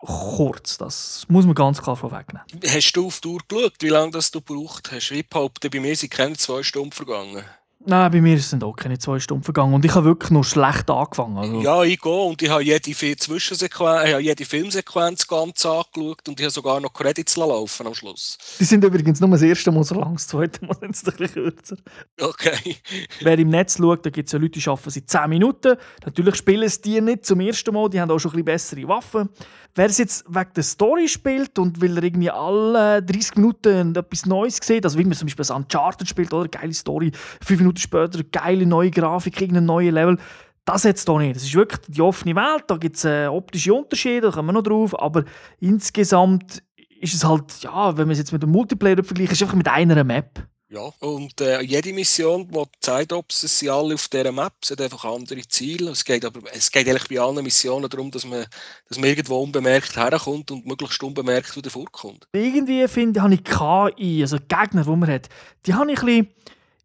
kurz. 0.00 0.78
Das 0.78 1.26
muss 1.28 1.44
man 1.46 1.54
ganz 1.54 1.82
klar 1.82 1.96
vorwegnehmen. 1.96 2.46
Hast 2.66 2.92
du 2.92 3.06
auf 3.06 3.20
die 3.20 3.28
Uhr 3.28 3.40
geschaut, 3.46 3.74
wie 3.80 3.88
lange 3.88 4.12
das 4.12 4.30
du 4.30 4.40
gebraucht 4.40 4.90
hast? 4.92 5.10
Wie 5.10 5.22
behauptet, 5.22 5.72
bei 5.72 5.80
mir 5.80 5.94
sind 5.96 6.10
keine 6.10 6.36
zwei 6.36 6.62
Stunden 6.62 6.92
vergangen. 6.92 7.44
Nein, 7.84 8.12
bei 8.12 8.20
mir 8.20 8.38
sind 8.38 8.62
auch 8.62 8.76
keine 8.76 8.96
zwei 8.98 9.18
Stunden 9.18 9.42
vergangen 9.42 9.74
und 9.74 9.84
ich 9.84 9.92
habe 9.94 10.04
wirklich 10.06 10.30
noch 10.30 10.44
schlecht 10.44 10.88
angefangen. 10.88 11.36
Also. 11.36 11.60
Ja, 11.62 11.82
ich 11.82 12.00
gehe 12.00 12.12
und 12.12 12.40
ich 12.40 12.48
habe 12.48 12.62
jede, 12.62 12.80
Zwischensequenz, 13.16 14.04
ich 14.06 14.12
habe 14.12 14.22
jede 14.22 14.44
Filmsequenz 14.44 15.26
ganz 15.26 15.66
angeschaut 15.66 16.28
und 16.28 16.38
ich 16.38 16.44
habe 16.44 16.52
sogar 16.52 16.80
noch 16.80 16.92
Credits 16.92 17.36
laufen 17.36 17.86
am 17.88 17.94
Schluss. 17.94 18.38
Die 18.60 18.64
sind 18.64 18.84
übrigens 18.84 19.20
nur 19.20 19.30
das 19.30 19.42
erste 19.42 19.72
Mal 19.72 19.82
so 19.82 19.96
lang, 19.96 20.14
das 20.14 20.28
zweite 20.28 20.64
Mal 20.64 20.76
sind 20.80 20.96
sie 20.96 21.10
ein 21.10 21.16
bisschen 21.16 21.34
kürzer. 21.34 21.76
Okay. 22.20 22.76
Wer 23.20 23.38
im 23.38 23.48
Netz 23.48 23.78
schaut, 23.78 24.06
da 24.06 24.10
gibt 24.10 24.28
es 24.28 24.32
ja 24.32 24.38
Leute, 24.38 24.60
die 24.60 24.68
arbeiten 24.68 24.90
seit 24.90 25.10
10 25.10 25.28
Minuten. 25.28 25.76
Natürlich 26.04 26.36
spielen 26.36 26.62
es 26.62 26.80
die 26.80 27.00
nicht 27.00 27.26
zum 27.26 27.40
ersten 27.40 27.74
Mal, 27.74 27.88
die 27.88 28.00
haben 28.00 28.10
auch 28.10 28.18
schon 28.18 28.30
ein 28.30 28.44
bisschen 28.44 28.84
bessere 28.84 28.88
Waffen. 28.88 29.28
Wer 29.74 29.86
es 29.86 29.96
jetzt 29.96 30.24
wegen 30.28 30.50
der 30.54 30.62
Story 30.62 31.08
spielt 31.08 31.58
und 31.58 31.80
weil 31.80 31.96
er 31.96 32.02
irgendwie 32.02 32.30
alle 32.30 33.02
30 33.02 33.36
Minuten 33.36 33.96
etwas 33.96 34.26
Neues 34.26 34.58
sieht, 34.62 34.84
also 34.84 34.98
wie 34.98 35.04
man 35.04 35.14
zum 35.14 35.26
Beispiel 35.26 35.44
das 35.44 35.50
Uncharted 35.50 36.06
spielt, 36.06 36.32
oder? 36.34 36.46
Geile 36.46 36.74
Story, 36.74 37.10
fünf 37.40 37.60
Minuten 37.60 37.71
später 37.80 38.22
geile 38.24 38.66
neue 38.66 38.90
Grafik, 38.90 39.40
irgendein 39.40 39.66
neues 39.66 39.92
Level. 39.92 40.18
Das 40.64 40.84
jetzt 40.84 41.08
hier 41.08 41.18
nicht. 41.18 41.36
Das 41.36 41.42
ist 41.42 41.54
wirklich 41.54 41.80
die 41.88 42.00
offene 42.00 42.36
Welt, 42.36 42.64
da 42.68 42.76
gibt 42.76 42.96
es 42.96 43.04
äh, 43.04 43.26
optische 43.26 43.74
Unterschiede, 43.74 44.28
da 44.28 44.30
kommen 44.30 44.48
wir 44.48 44.52
noch 44.52 44.62
drauf, 44.62 44.98
aber 45.00 45.24
insgesamt 45.60 46.62
ist 47.00 47.14
es 47.14 47.24
halt, 47.24 47.62
ja, 47.62 47.96
wenn 47.96 48.06
man 48.06 48.12
es 48.12 48.18
jetzt 48.18 48.32
mit 48.32 48.42
dem 48.42 48.50
Multiplayer 48.50 49.02
vergleicht, 49.02 49.32
ist 49.32 49.38
es 49.38 49.42
einfach 49.42 49.56
mit 49.56 49.68
einer 49.68 50.04
Map. 50.04 50.46
Ja, 50.72 50.90
und 51.00 51.38
äh, 51.42 51.60
jede 51.60 51.92
Mission, 51.92 52.48
die 52.48 52.62
zeigt, 52.80 53.12
ob 53.12 53.30
sind 53.30 53.68
alle 53.68 53.92
auf 53.92 54.08
dieser 54.08 54.32
Map, 54.32 54.54
es 54.62 54.70
hat 54.70 54.80
einfach 54.80 55.04
andere 55.04 55.42
Ziele. 55.46 55.90
Es 55.90 56.02
geht, 56.02 56.24
aber, 56.24 56.40
es 56.50 56.70
geht 56.70 56.88
eigentlich 56.88 57.08
bei 57.08 57.20
allen 57.20 57.44
Missionen 57.44 57.90
darum, 57.90 58.10
dass 58.10 58.24
man, 58.24 58.46
dass 58.88 58.98
man 58.98 59.10
irgendwo 59.10 59.42
unbemerkt 59.42 59.94
herkommt 59.98 60.50
und 60.50 60.64
möglichst 60.64 61.02
unbemerkt 61.02 61.54
wieder 61.54 61.68
vorkommt. 61.68 62.26
irgendwie 62.32 62.88
finde 62.88 63.20
habe 63.20 63.34
ich 63.34 63.44
KI, 63.44 64.22
also 64.22 64.38
Gegner, 64.38 64.84
die 64.84 64.96
man 64.96 65.10
hat, 65.10 65.28
die 65.66 65.74
habe 65.74 65.92
ich 65.92 66.00
ein 66.00 66.06
bisschen, 66.06 66.28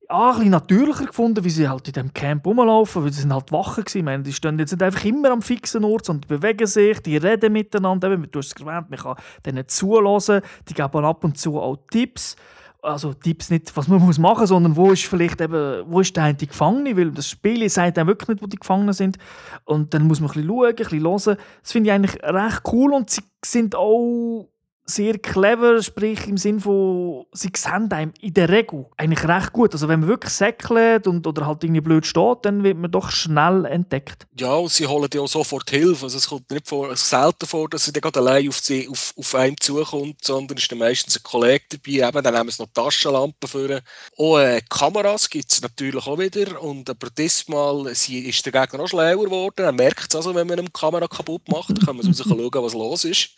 ja, 0.10 0.30
ein 0.30 0.36
bisschen 0.36 0.52
natürlicher 0.52 1.06
gefunden, 1.06 1.44
wie 1.44 1.50
sie 1.50 1.68
halt 1.68 1.88
in 1.88 1.94
diesem 1.94 2.14
Camp 2.14 2.46
rumlaufen, 2.46 3.04
weil 3.04 3.12
sie 3.12 3.22
sind 3.22 3.34
halt 3.34 3.52
Wachen 3.52 3.84
gewesen. 3.84 4.06
Meine, 4.06 4.24
die 4.24 4.34
stehen 4.34 4.58
jetzt 4.60 4.72
nicht 4.72 4.84
einfach 4.84 5.04
immer 5.06 5.32
am 5.32 5.42
fixen 5.42 5.84
Ort, 5.84 6.06
sondern 6.06 6.22
die 6.22 6.38
bewegen 6.38 6.68
sich, 6.68 7.00
die 7.02 7.18
reden 7.18 7.54
miteinander, 7.54 8.12
eben, 8.12 8.30
du 8.32 8.40
hast 8.40 8.56
es 8.56 8.66
erwähnt, 8.66 8.90
man 8.90 9.00
kann 9.00 9.16
denen 9.46 9.68
zuhören, 9.68 10.42
die 10.70 10.74
geben 10.74 11.06
ab 11.06 11.24
und 11.24 11.38
zu 11.38 11.60
auch 11.60 11.78
Tipps. 11.92 12.36
Also 12.82 13.14
Tipps 13.14 13.50
nicht, 13.50 13.76
was 13.76 13.88
man 13.88 14.00
muss 14.06 14.18
machen 14.18 14.42
muss, 14.42 14.50
sondern 14.50 14.76
wo 14.76 14.92
ist 14.92 15.06
vielleicht 15.06 15.42
eben, 15.42 15.84
wo 15.88 16.00
ist 16.00 16.16
der 16.16 16.24
eine 16.24 16.38
Gefangene, 16.38 16.96
weil 16.96 17.12
das 17.12 17.30
Spiel 17.30 17.68
sagt 17.70 17.98
einem 17.98 18.08
wirklich 18.08 18.30
nicht, 18.30 18.42
wo 18.42 18.48
die 18.48 18.58
Gefangenen 18.58 18.94
sind. 18.94 19.18
Und 19.66 19.94
dann 19.94 20.08
muss 20.08 20.22
man 20.22 20.30
ein 20.30 20.34
bisschen 20.34 20.48
schauen, 20.48 20.70
ein 20.70 20.76
bisschen 20.76 21.02
hören. 21.02 21.38
Das 21.64 21.72
finde 21.72 21.90
ich 21.90 21.94
eigentlich 21.94 22.24
recht 22.24 22.62
cool 22.72 22.94
und 22.94 23.10
sie 23.10 23.24
sind 23.44 23.76
auch 23.76 24.48
sehr 24.90 25.18
clever, 25.20 25.84
sprich 25.84 26.28
im 26.28 26.38
Sinn 26.38 26.62
von, 26.62 27.26
sie 27.34 27.52
sehen 27.56 27.92
einem 27.92 28.14
in 28.22 28.34
der 28.34 28.48
Regel 28.48 28.86
eigentlich 28.96 29.28
recht 29.28 29.52
gut. 29.52 29.74
Also 29.74 29.90
wenn 29.90 30.00
man 30.00 30.08
wirklich 30.08 30.32
säckelt 30.32 31.08
und, 31.08 31.28
oder 31.28 31.46
halt 31.46 31.64
irgendwie 31.64 31.82
blöd 31.82 32.06
steht, 32.06 32.38
dann 32.44 32.64
wird 32.64 32.78
man 32.78 32.90
doch 32.90 33.12
schnell 33.12 33.66
entdeckt. 33.66 34.26
Ja, 34.40 34.54
und 34.54 34.72
sie 34.72 34.88
holen 34.88 35.10
dir 35.10 35.22
auch 35.22 35.28
sofort 35.28 35.70
Hilfe. 35.70 36.06
Also 36.06 36.18
es 36.18 36.30
kommt 36.30 36.50
nicht 36.52 36.68
vor, 36.68 36.96
selten 36.96 37.46
vor, 37.46 37.68
dass 37.70 37.84
sie 37.84 37.92
dann 37.92 38.02
gerade 38.02 38.20
allein 38.20 38.48
auf, 38.48 38.60
sie, 38.60 38.88
auf, 38.88 39.14
auf 39.18 39.36
einem 39.36 39.60
zukommt, 39.60 40.24
sondern 40.24 40.58
ist 40.58 40.72
dann 40.72 40.80
meistens 40.80 41.18
ein 41.18 41.24
Kollege 41.24 41.66
dabei. 41.70 42.08
Eben, 42.08 42.24
dann 42.24 42.34
nehmen 42.34 42.50
sie 42.50 42.64
noch 42.64 42.70
Taschenlampen 42.74 43.50
für. 43.50 43.82
Auch 44.18 44.40
äh, 44.40 44.62
Kameras 44.70 45.30
gibt 45.30 45.52
es 45.52 45.62
natürlich 45.62 46.08
auch 46.08 46.18
wieder. 46.18 46.62
Und 46.62 46.90
aber 46.90 47.10
diesmal 47.10 47.94
sie, 47.94 48.20
ist 48.20 48.46
der 48.46 48.54
Gegner 48.54 48.80
auch 48.80 48.88
schlauer 48.88 49.26
geworden. 49.26 49.66
Er 49.66 49.74
merkt 49.74 50.06
es 50.10 50.16
also, 50.16 50.34
wenn 50.34 50.48
man 50.48 50.60
eine 50.60 50.70
Kamera 50.70 51.08
kaputt 51.10 51.42
macht, 51.50 51.72
dann 51.72 51.80
kann 51.80 51.98
man 51.98 52.08
raus 52.08 52.24
schauen, 52.26 52.64
was 52.64 52.74
los 52.74 53.04
ist. 53.04 53.32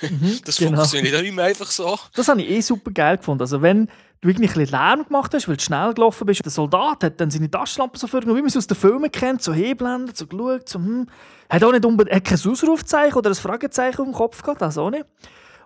das 0.46 0.56
genau. 0.56 0.70
funktioniert 0.76 0.93
nicht 1.02 1.34
mehr 1.34 1.44
einfach 1.44 1.70
so. 1.70 1.98
Das 2.14 2.28
habe 2.28 2.42
ich 2.42 2.50
eh 2.50 2.60
super 2.60 2.90
geil 2.90 3.16
gefunden. 3.18 3.42
Also 3.42 3.62
wenn 3.62 3.88
du 4.20 4.28
irgendwie 4.28 4.60
ein 4.60 4.66
Lärm 4.66 5.04
gemacht 5.04 5.34
hast, 5.34 5.48
weil 5.48 5.56
du 5.56 5.62
schnell 5.62 5.92
gelaufen 5.94 6.26
bist, 6.26 6.44
der 6.44 6.50
Soldat 6.50 7.04
hat 7.04 7.20
dann 7.20 7.30
seine 7.30 7.50
Taschenlampe 7.50 7.98
so 7.98 8.06
vorgenommen, 8.06 8.38
wie 8.38 8.42
man 8.42 8.48
es 8.48 8.56
aus 8.56 8.66
den 8.66 8.76
Filmen 8.76 9.12
kennt, 9.12 9.42
so 9.42 9.52
heblendet, 9.52 10.16
so 10.16 10.26
geschaut, 10.26 10.68
so 10.68 10.78
hm. 10.78 11.06
Hat 11.50 11.62
auch 11.62 11.72
nicht 11.72 11.84
unbedingt, 11.84 12.16
hat 12.16 12.24
kein 12.24 12.50
Ausrufzeichen 12.50 13.16
oder 13.16 13.30
ein 13.30 13.36
Fragezeichen 13.36 14.00
auf 14.00 14.06
dem 14.06 14.14
Kopf 14.14 14.42
gehabt, 14.42 14.62
das 14.62 14.78
auch 14.78 14.90
nicht. 14.90 15.04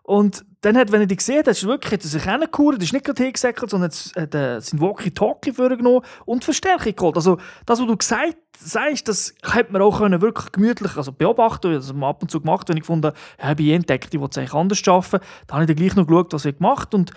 Und 0.09 0.47
dann 0.63 0.79
hat, 0.79 0.91
wenn 0.91 1.03
er 1.03 1.07
die 1.07 1.17
gesehen 1.17 1.41
hat, 1.41 1.49
ist 1.49 1.67
wirklich, 1.67 1.93
hat 1.93 2.03
er 2.03 2.09
sich 2.09 2.23
hingekuert, 2.23 2.83
ist 2.83 2.95
nicht 2.95 3.05
gerade 3.05 3.23
hingesäckelt, 3.23 3.71
sondern 3.71 3.91
hat 3.91 4.35
äh, 4.35 4.59
sein 4.59 4.81
Walkie-Talkie 4.81 5.53
vorgenommen 5.53 6.01
und 6.25 6.45
Verstärkung 6.45 6.97
geholt. 6.97 7.17
Also 7.17 7.37
das, 7.67 7.79
was 7.79 7.87
du 7.87 7.95
gesagt 7.95 8.39
sagst, 8.59 9.07
das 9.07 9.35
hätte 9.43 9.71
man 9.71 9.83
auch 9.83 9.99
können 9.99 10.23
wirklich 10.23 10.51
gemütlich 10.51 10.97
also 10.97 11.13
beobachten 11.13 11.75
Das 11.75 11.91
haben 11.91 11.99
wir 11.99 12.07
ab 12.07 12.23
und 12.23 12.31
zu 12.31 12.41
gemacht, 12.41 12.71
wenn 12.71 12.79
ich 12.79 12.85
gefunden 12.85 13.09
habe, 13.09 13.19
habe 13.39 13.63
ich 13.63 13.69
entdeckt, 13.69 14.15
ich 14.15 14.19
wollte 14.19 14.33
es 14.33 14.39
eigentlich 14.39 14.59
anders 14.59 14.89
arbeiten. 14.89 15.27
Dann 15.47 15.55
habe 15.55 15.65
ich 15.65 15.67
dann 15.67 15.77
gleich 15.77 15.97
noch 15.97 16.07
geschaut, 16.07 16.33
was 16.33 16.45
er 16.47 16.53
gemacht 16.55 16.95
und 16.95 17.11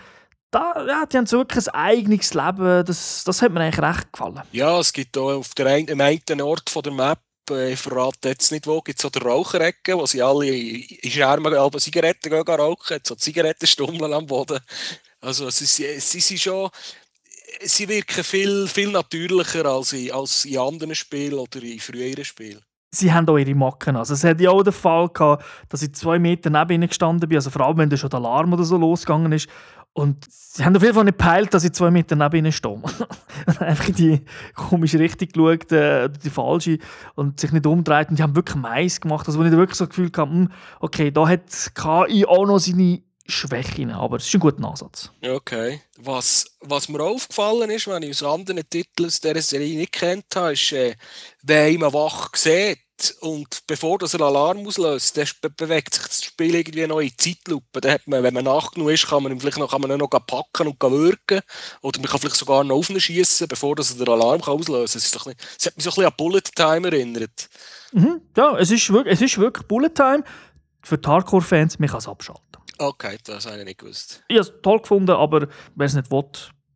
da, 0.51 0.85
ja, 0.85 1.05
die 1.05 1.17
haben 1.17 1.25
so 1.27 1.37
wirklich 1.37 1.65
ein 1.69 1.73
eigenes 1.73 2.33
Leben. 2.33 2.83
Das, 2.85 3.23
das 3.23 3.41
hat 3.41 3.53
mir 3.53 3.61
eigentlich 3.61 3.81
recht 3.81 4.11
gefallen. 4.11 4.41
Ja, 4.51 4.77
es 4.81 4.91
gibt 4.91 5.17
auch 5.17 5.31
auf 5.31 5.55
der 5.55 5.67
einen, 5.67 6.01
einen 6.01 6.41
Ort 6.41 6.69
von 6.69 6.83
der 6.83 6.91
Map 6.91 7.19
ich 7.49 7.79
verrate 7.79 8.29
jetzt 8.29 8.51
nicht 8.51 8.67
wo, 8.67 8.81
gibt 8.81 8.99
es 8.99 9.01
so 9.01 9.09
die 9.09 9.19
Raucherecke, 9.19 9.97
wo 9.97 10.05
sie 10.05 10.21
alle 10.21 10.47
in 10.47 11.11
Schermen 11.11 11.53
alle 11.53 11.79
Zigaretten 11.79 12.29
gehen 12.29 12.41
rauchen, 12.41 12.99
so 13.05 13.15
Zigarettenstummeln 13.15 14.13
am 14.13 14.25
Boden. 14.25 14.59
Also 15.19 15.49
sie, 15.49 15.65
sie 15.65 16.19
sind 16.19 16.39
schon, 16.39 16.69
sie 17.61 17.87
wirken 17.87 18.23
viel, 18.23 18.67
viel 18.67 18.91
natürlicher 18.91 19.65
als 19.65 19.93
in, 19.93 20.11
als 20.11 20.45
in 20.45 20.57
anderen 20.57 20.95
Spielen 20.95 21.39
oder 21.39 21.61
in 21.61 21.79
früheren 21.79 22.25
Spielen. 22.25 22.63
Sie 22.93 23.13
haben 23.13 23.27
auch 23.29 23.37
ihre 23.37 23.55
Macken. 23.55 23.95
Also 23.95 24.13
es 24.13 24.23
hat 24.25 24.41
ja 24.41 24.49
auch 24.49 24.63
den 24.63 24.73
Fall 24.73 25.07
gehabt, 25.09 25.45
dass 25.69 25.81
ich 25.81 25.93
zwei 25.93 26.19
Meter 26.19 26.49
neben 26.49 26.71
ihnen 26.71 26.89
gestanden 26.89 27.29
bin, 27.29 27.37
also 27.37 27.49
vor 27.49 27.65
allem, 27.65 27.77
wenn 27.77 27.89
da 27.89 27.95
schon 27.95 28.09
der 28.09 28.19
Alarm 28.19 28.51
oder 28.51 28.65
so 28.65 28.77
losgegangen 28.77 29.31
ist. 29.31 29.47
Und 29.93 30.25
sie 30.29 30.63
haben 30.63 30.75
auf 30.75 30.83
jeden 30.83 30.95
Fall 30.95 31.03
nicht 31.03 31.17
gepeilt, 31.17 31.53
dass 31.53 31.63
ich 31.63 31.73
zwei 31.73 31.91
Meter 31.91 32.15
neben 32.15 32.35
ihnen 32.37 32.51
stehe. 32.51 32.81
Einfach 33.59 33.89
in 33.89 33.95
die 33.95 34.21
komische 34.55 34.99
Richtung 34.99 35.27
geschaut, 35.29 35.71
äh, 35.71 36.09
die 36.09 36.29
falsche, 36.29 36.79
und 37.15 37.39
sich 37.39 37.51
nicht 37.51 37.65
umdreht. 37.65 38.09
Und 38.09 38.19
die 38.19 38.23
haben 38.23 38.35
wirklich 38.35 38.55
Mais 38.55 39.01
gemacht. 39.01 39.27
Also, 39.27 39.39
wo 39.39 39.43
ich 39.43 39.51
wirklich 39.51 39.77
so 39.77 39.85
das 39.85 39.89
Gefühl 39.89 40.07
hatte, 40.07 40.31
hm, 40.31 40.49
okay, 40.79 41.11
da 41.11 41.27
hat 41.27 41.71
KI 41.75 42.25
auch 42.25 42.45
noch 42.45 42.59
seine 42.59 43.01
Schwächen, 43.31 43.91
aber 43.91 44.17
es 44.17 44.27
ist 44.27 44.33
ein 44.33 44.39
guter 44.39 44.63
Ansatz. 44.63 45.11
Okay. 45.23 45.81
Was, 45.97 46.45
was 46.59 46.89
mir 46.89 47.01
aufgefallen 47.01 47.69
ist, 47.69 47.87
wenn 47.87 48.03
ich 48.03 48.11
aus 48.11 48.23
anderen 48.23 48.67
Titeln 48.69 49.07
aus 49.07 49.21
dieser 49.21 49.41
Serie 49.41 49.77
nicht 49.77 49.93
kennt 49.93 50.35
habe, 50.35 50.53
ist, 50.53 50.71
äh, 50.71 50.95
wenn 51.41 51.79
man 51.79 51.93
wach 51.93 52.35
sieht 52.35 52.79
und 53.21 53.63
bevor 53.67 53.97
das 53.97 54.13
ein 54.13 54.21
Alarm 54.21 54.65
auslöst, 54.65 55.17
dann 55.17 55.27
be 55.41 55.49
bewegt 55.49 55.93
sich 55.93 56.03
das 56.03 56.23
Spiel 56.23 56.55
irgendwie 56.55 56.85
noch 56.85 56.99
in 56.99 57.11
Zeitlupe. 57.17 57.81
Dann 57.81 57.93
hat 57.93 58.07
man, 58.07 58.23
wenn 58.23 58.33
man 58.33 58.45
nach 58.45 58.71
genug 58.71 58.91
ist, 58.91 59.07
kann 59.07 59.23
man 59.23 59.39
vielleicht 59.39 59.57
noch, 59.57 59.71
kann 59.71 59.81
man 59.81 59.97
noch 59.97 60.09
packen 60.09 60.67
und 60.67 60.81
wirken. 60.81 61.41
Oder 61.81 61.99
man 61.99 62.09
kann 62.09 62.19
vielleicht 62.19 62.35
sogar 62.35 62.63
noch 62.63 62.75
aufschießen, 62.75 63.47
bevor 63.47 63.75
das 63.75 63.97
der 63.97 64.07
Alarm 64.07 64.41
kann 64.41 64.53
auslösen 64.53 65.01
kann. 65.01 65.33
Es, 65.57 65.65
hat 65.65 65.75
mich 65.75 65.83
so 65.83 65.89
ein 65.89 65.95
bisschen 65.95 66.05
an 66.05 66.13
Bullet 66.17 66.41
Time 66.55 66.87
erinnert. 66.87 67.49
Mhm. 67.91 68.21
Ja, 68.37 68.57
es 68.57 68.71
ist, 68.71 68.91
wirklich, 68.91 69.13
es 69.15 69.21
ist 69.21 69.37
wirklich 69.37 69.67
Bullet 69.67 69.89
Time. 69.89 70.23
Für 70.83 70.97
die 70.97 71.07
Hardcore-Fans, 71.07 71.79
man 71.79 71.89
kann 71.89 71.99
es 71.99 72.07
abschalten. 72.07 72.50
Okay, 72.81 73.15
das 73.23 73.45
habe 73.45 73.59
ich 73.59 73.65
nicht 73.65 73.79
gewusst. 73.79 74.23
Ich 74.27 74.37
habe 74.37 74.49
es 74.49 74.53
toll 74.63 74.79
gefunden, 74.79 75.11
aber 75.11 75.47
wer 75.75 75.85
es 75.85 75.93
nicht 75.93 76.09
will, 76.09 76.25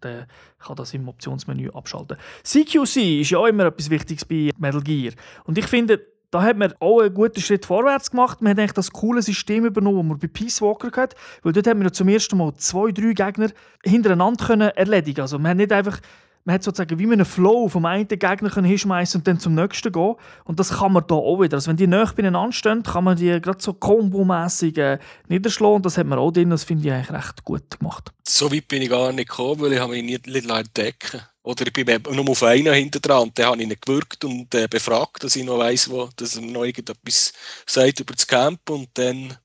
der 0.04 0.28
kann 0.60 0.76
das 0.76 0.94
im 0.94 1.08
Optionsmenü 1.08 1.72
abschalten. 1.72 2.18
CQC 2.44 3.22
ist 3.22 3.32
ja 3.32 3.40
auch 3.40 3.48
immer 3.48 3.66
etwas 3.66 3.90
Wichtiges 3.90 4.24
bei 4.24 4.52
Metal 4.60 4.82
Gear. 4.82 5.14
Und 5.46 5.58
ich 5.58 5.66
finde, 5.66 6.06
da 6.30 6.44
hat 6.44 6.58
man 6.58 6.76
auch 6.80 7.00
einen 7.00 7.14
guten 7.14 7.42
Schritt 7.42 7.66
vorwärts 7.66 8.12
gemacht. 8.12 8.40
Man 8.40 8.52
hat 8.52 8.60
eigentlich 8.60 8.74
das 8.74 8.92
coole 8.92 9.24
System 9.24 9.66
übernommen, 9.66 9.98
das 9.98 10.08
man 10.08 10.20
bei 10.20 10.28
Peace 10.28 10.62
Walker 10.62 10.92
hat. 10.96 11.16
Weil 11.42 11.54
dort 11.54 11.66
haben 11.66 11.80
wir 11.80 11.86
ja 11.86 11.92
zum 11.92 12.08
ersten 12.08 12.38
Mal 12.38 12.54
zwei, 12.56 12.92
drei 12.92 13.14
Gegner 13.14 13.50
hintereinander 13.84 14.46
können 14.46 14.70
erledigen 14.70 15.22
Also 15.22 15.40
man 15.40 15.52
hat 15.52 15.58
nicht 15.58 15.72
einfach 15.72 16.00
man 16.46 16.54
hat 16.54 16.64
sozusagen 16.64 17.00
wie 17.00 17.12
einen 17.12 17.26
Flow 17.26 17.68
vom 17.68 17.86
einen 17.86 18.08
Gegner 18.08 18.54
hinschmeißen 18.54 19.20
und 19.20 19.28
dann 19.28 19.40
zum 19.40 19.56
nächsten 19.56 19.92
gehen. 19.92 20.16
Und 20.44 20.60
das 20.60 20.70
kann 20.78 20.94
man 20.94 21.04
hier 21.08 21.18
auch 21.18 21.42
wieder. 21.42 21.58
Also 21.58 21.70
wenn 21.70 21.78
die 21.78 21.88
nahe 21.88 22.06
beieinander 22.16 22.52
stehen, 22.52 22.84
kann 22.84 23.04
man 23.04 23.18
die 23.18 23.42
gerade 23.42 23.62
so 23.62 23.74
kombomässig 23.74 24.78
äh, 24.78 25.00
niederschlagen. 25.28 25.78
Und 25.78 25.86
das 25.88 25.98
hat 25.98 26.06
man 26.06 26.20
auch 26.20 26.32
drin. 26.32 26.52
Das 26.52 26.64
finde 26.64 26.88
ich 26.88 26.94
eigentlich 26.94 27.12
recht 27.12 27.44
gut 27.44 27.80
gemacht. 27.80 28.12
So 28.28 28.52
weit 28.52 28.68
bin 28.68 28.84
ich 28.84 28.90
gar 28.90 29.12
nicht 29.12 29.30
gekommen, 29.30 29.60
weil 29.62 29.74
ich 29.74 29.88
mich 29.88 30.04
nicht, 30.04 30.28
nicht 30.28 30.50
entdecken 30.50 31.22
Oder 31.42 31.66
ich 31.66 31.74
bin 31.74 32.02
nur 32.12 32.30
auf 32.30 32.44
einen 32.44 32.74
hinter 32.74 33.00
dran 33.00 33.24
und 33.24 33.40
dann 33.40 33.48
habe 33.48 33.58
ich 33.58 33.70
ihn 33.70 33.76
gewürgt 33.80 34.24
und 34.24 34.54
äh, 34.54 34.68
befragt, 34.68 35.24
dass 35.24 35.36
ich 35.36 35.44
noch 35.44 35.58
weiss, 35.58 35.90
wo, 35.90 36.10
dass 36.16 36.36
er 36.36 36.44
noch 36.44 36.64
irgendetwas 36.64 37.34
sagt 37.66 38.00
über 38.00 38.14
das 38.14 38.28
Camp 38.28 38.70
und 38.70 38.90
dann 38.94 39.36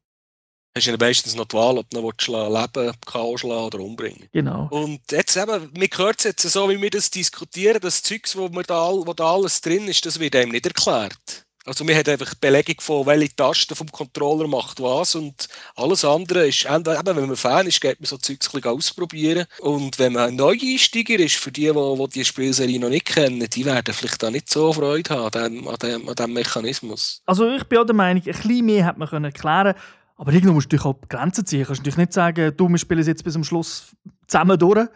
hast 0.77 0.87
du 0.87 0.91
ja 0.91 0.97
meistens 0.99 1.35
noch 1.35 1.47
die 1.47 1.57
Wahl, 1.57 1.79
ob 1.79 1.91
du 1.91 2.01
noch 2.01 2.13
leben 2.27 3.39
schlagen 3.39 3.65
oder 3.65 3.81
umbringen 3.81 4.29
Genau. 4.33 4.69
Und 4.71 5.01
jetzt 5.11 5.37
eben, 5.37 5.71
mir 5.77 5.89
gehört 5.89 6.19
es 6.19 6.25
jetzt 6.25 6.43
so, 6.43 6.69
wie 6.69 6.81
wir 6.81 6.91
das 6.91 7.11
diskutieren, 7.11 7.81
das 7.81 8.03
Zeugs, 8.03 8.37
wo, 8.37 8.49
wir 8.49 8.63
da, 8.63 8.91
wo 8.91 9.13
da 9.13 9.33
alles 9.35 9.61
drin 9.61 9.89
ist, 9.89 10.05
das 10.07 10.21
wird 10.21 10.37
einem 10.37 10.53
nicht 10.53 10.67
erklärt. 10.67 11.47
Also 11.67 11.87
wir 11.87 11.95
haben 11.95 12.09
einfach 12.09 12.31
die 12.31 12.41
Belegung 12.41 12.81
von, 12.81 13.05
welche 13.05 13.37
Taste 13.37 13.77
vom 13.77 13.93
Controller 13.93 14.49
macht 14.49 14.81
was 14.81 15.15
und 15.15 15.47
alles 15.77 16.07
andere 16.07 16.49
ist, 16.49 16.65
eben, 16.65 16.87
wenn 16.87 17.27
man 17.27 17.37
Fan 17.37 17.67
ist, 17.67 17.81
geht 17.83 18.01
man 18.01 18.07
so 18.07 18.17
Zeugs 18.17 18.53
ein 18.55 18.65
ausprobieren. 18.65 19.45
Und 19.59 19.99
wenn 19.99 20.15
man 20.15 20.31
ein 20.31 20.37
Neueinsteiger 20.37 21.19
ist, 21.19 21.37
für 21.37 21.53
die, 21.53 21.71
die, 21.71 22.09
die 22.15 22.25
Spielserie 22.25 22.81
noch 22.81 22.89
nicht 22.89 23.05
kennen, 23.05 23.47
die 23.51 23.65
werden 23.67 23.93
vielleicht 23.93 24.23
da 24.23 24.31
nicht 24.31 24.49
so 24.49 24.73
Freude 24.73 25.11
haben 25.11 25.25
an 25.27 25.51
diesem, 25.51 25.69
an 25.69 25.77
dem, 25.77 26.09
an 26.09 26.15
dem 26.15 26.33
Mechanismus. 26.33 27.23
Also 27.27 27.49
ich 27.51 27.65
bin 27.65 27.79
auch 27.79 27.87
der 27.87 27.95
Meinung, 27.95 28.23
ein 28.23 28.33
bisschen 28.33 28.65
mehr 28.65 28.87
hätte 28.87 28.99
man 28.99 29.09
können 29.09 29.27
erklären 29.27 29.75
aber 30.21 30.35
irgendwo 30.35 30.53
musst 30.53 30.71
du 30.71 30.77
dich 30.77 30.85
auch 30.85 31.01
Grenzen 31.09 31.47
ziehen. 31.47 31.61
Du 31.61 31.67
kannst 31.69 31.81
natürlich 31.81 31.97
nicht 31.97 32.13
sagen, 32.13 32.53
du, 32.55 32.69
wir 32.69 32.77
spielen 32.77 33.03
jetzt 33.03 33.25
bis 33.25 33.33
zum 33.33 33.43
Schluss 33.43 33.97
zusammen 34.27 34.59
durch. 34.59 34.87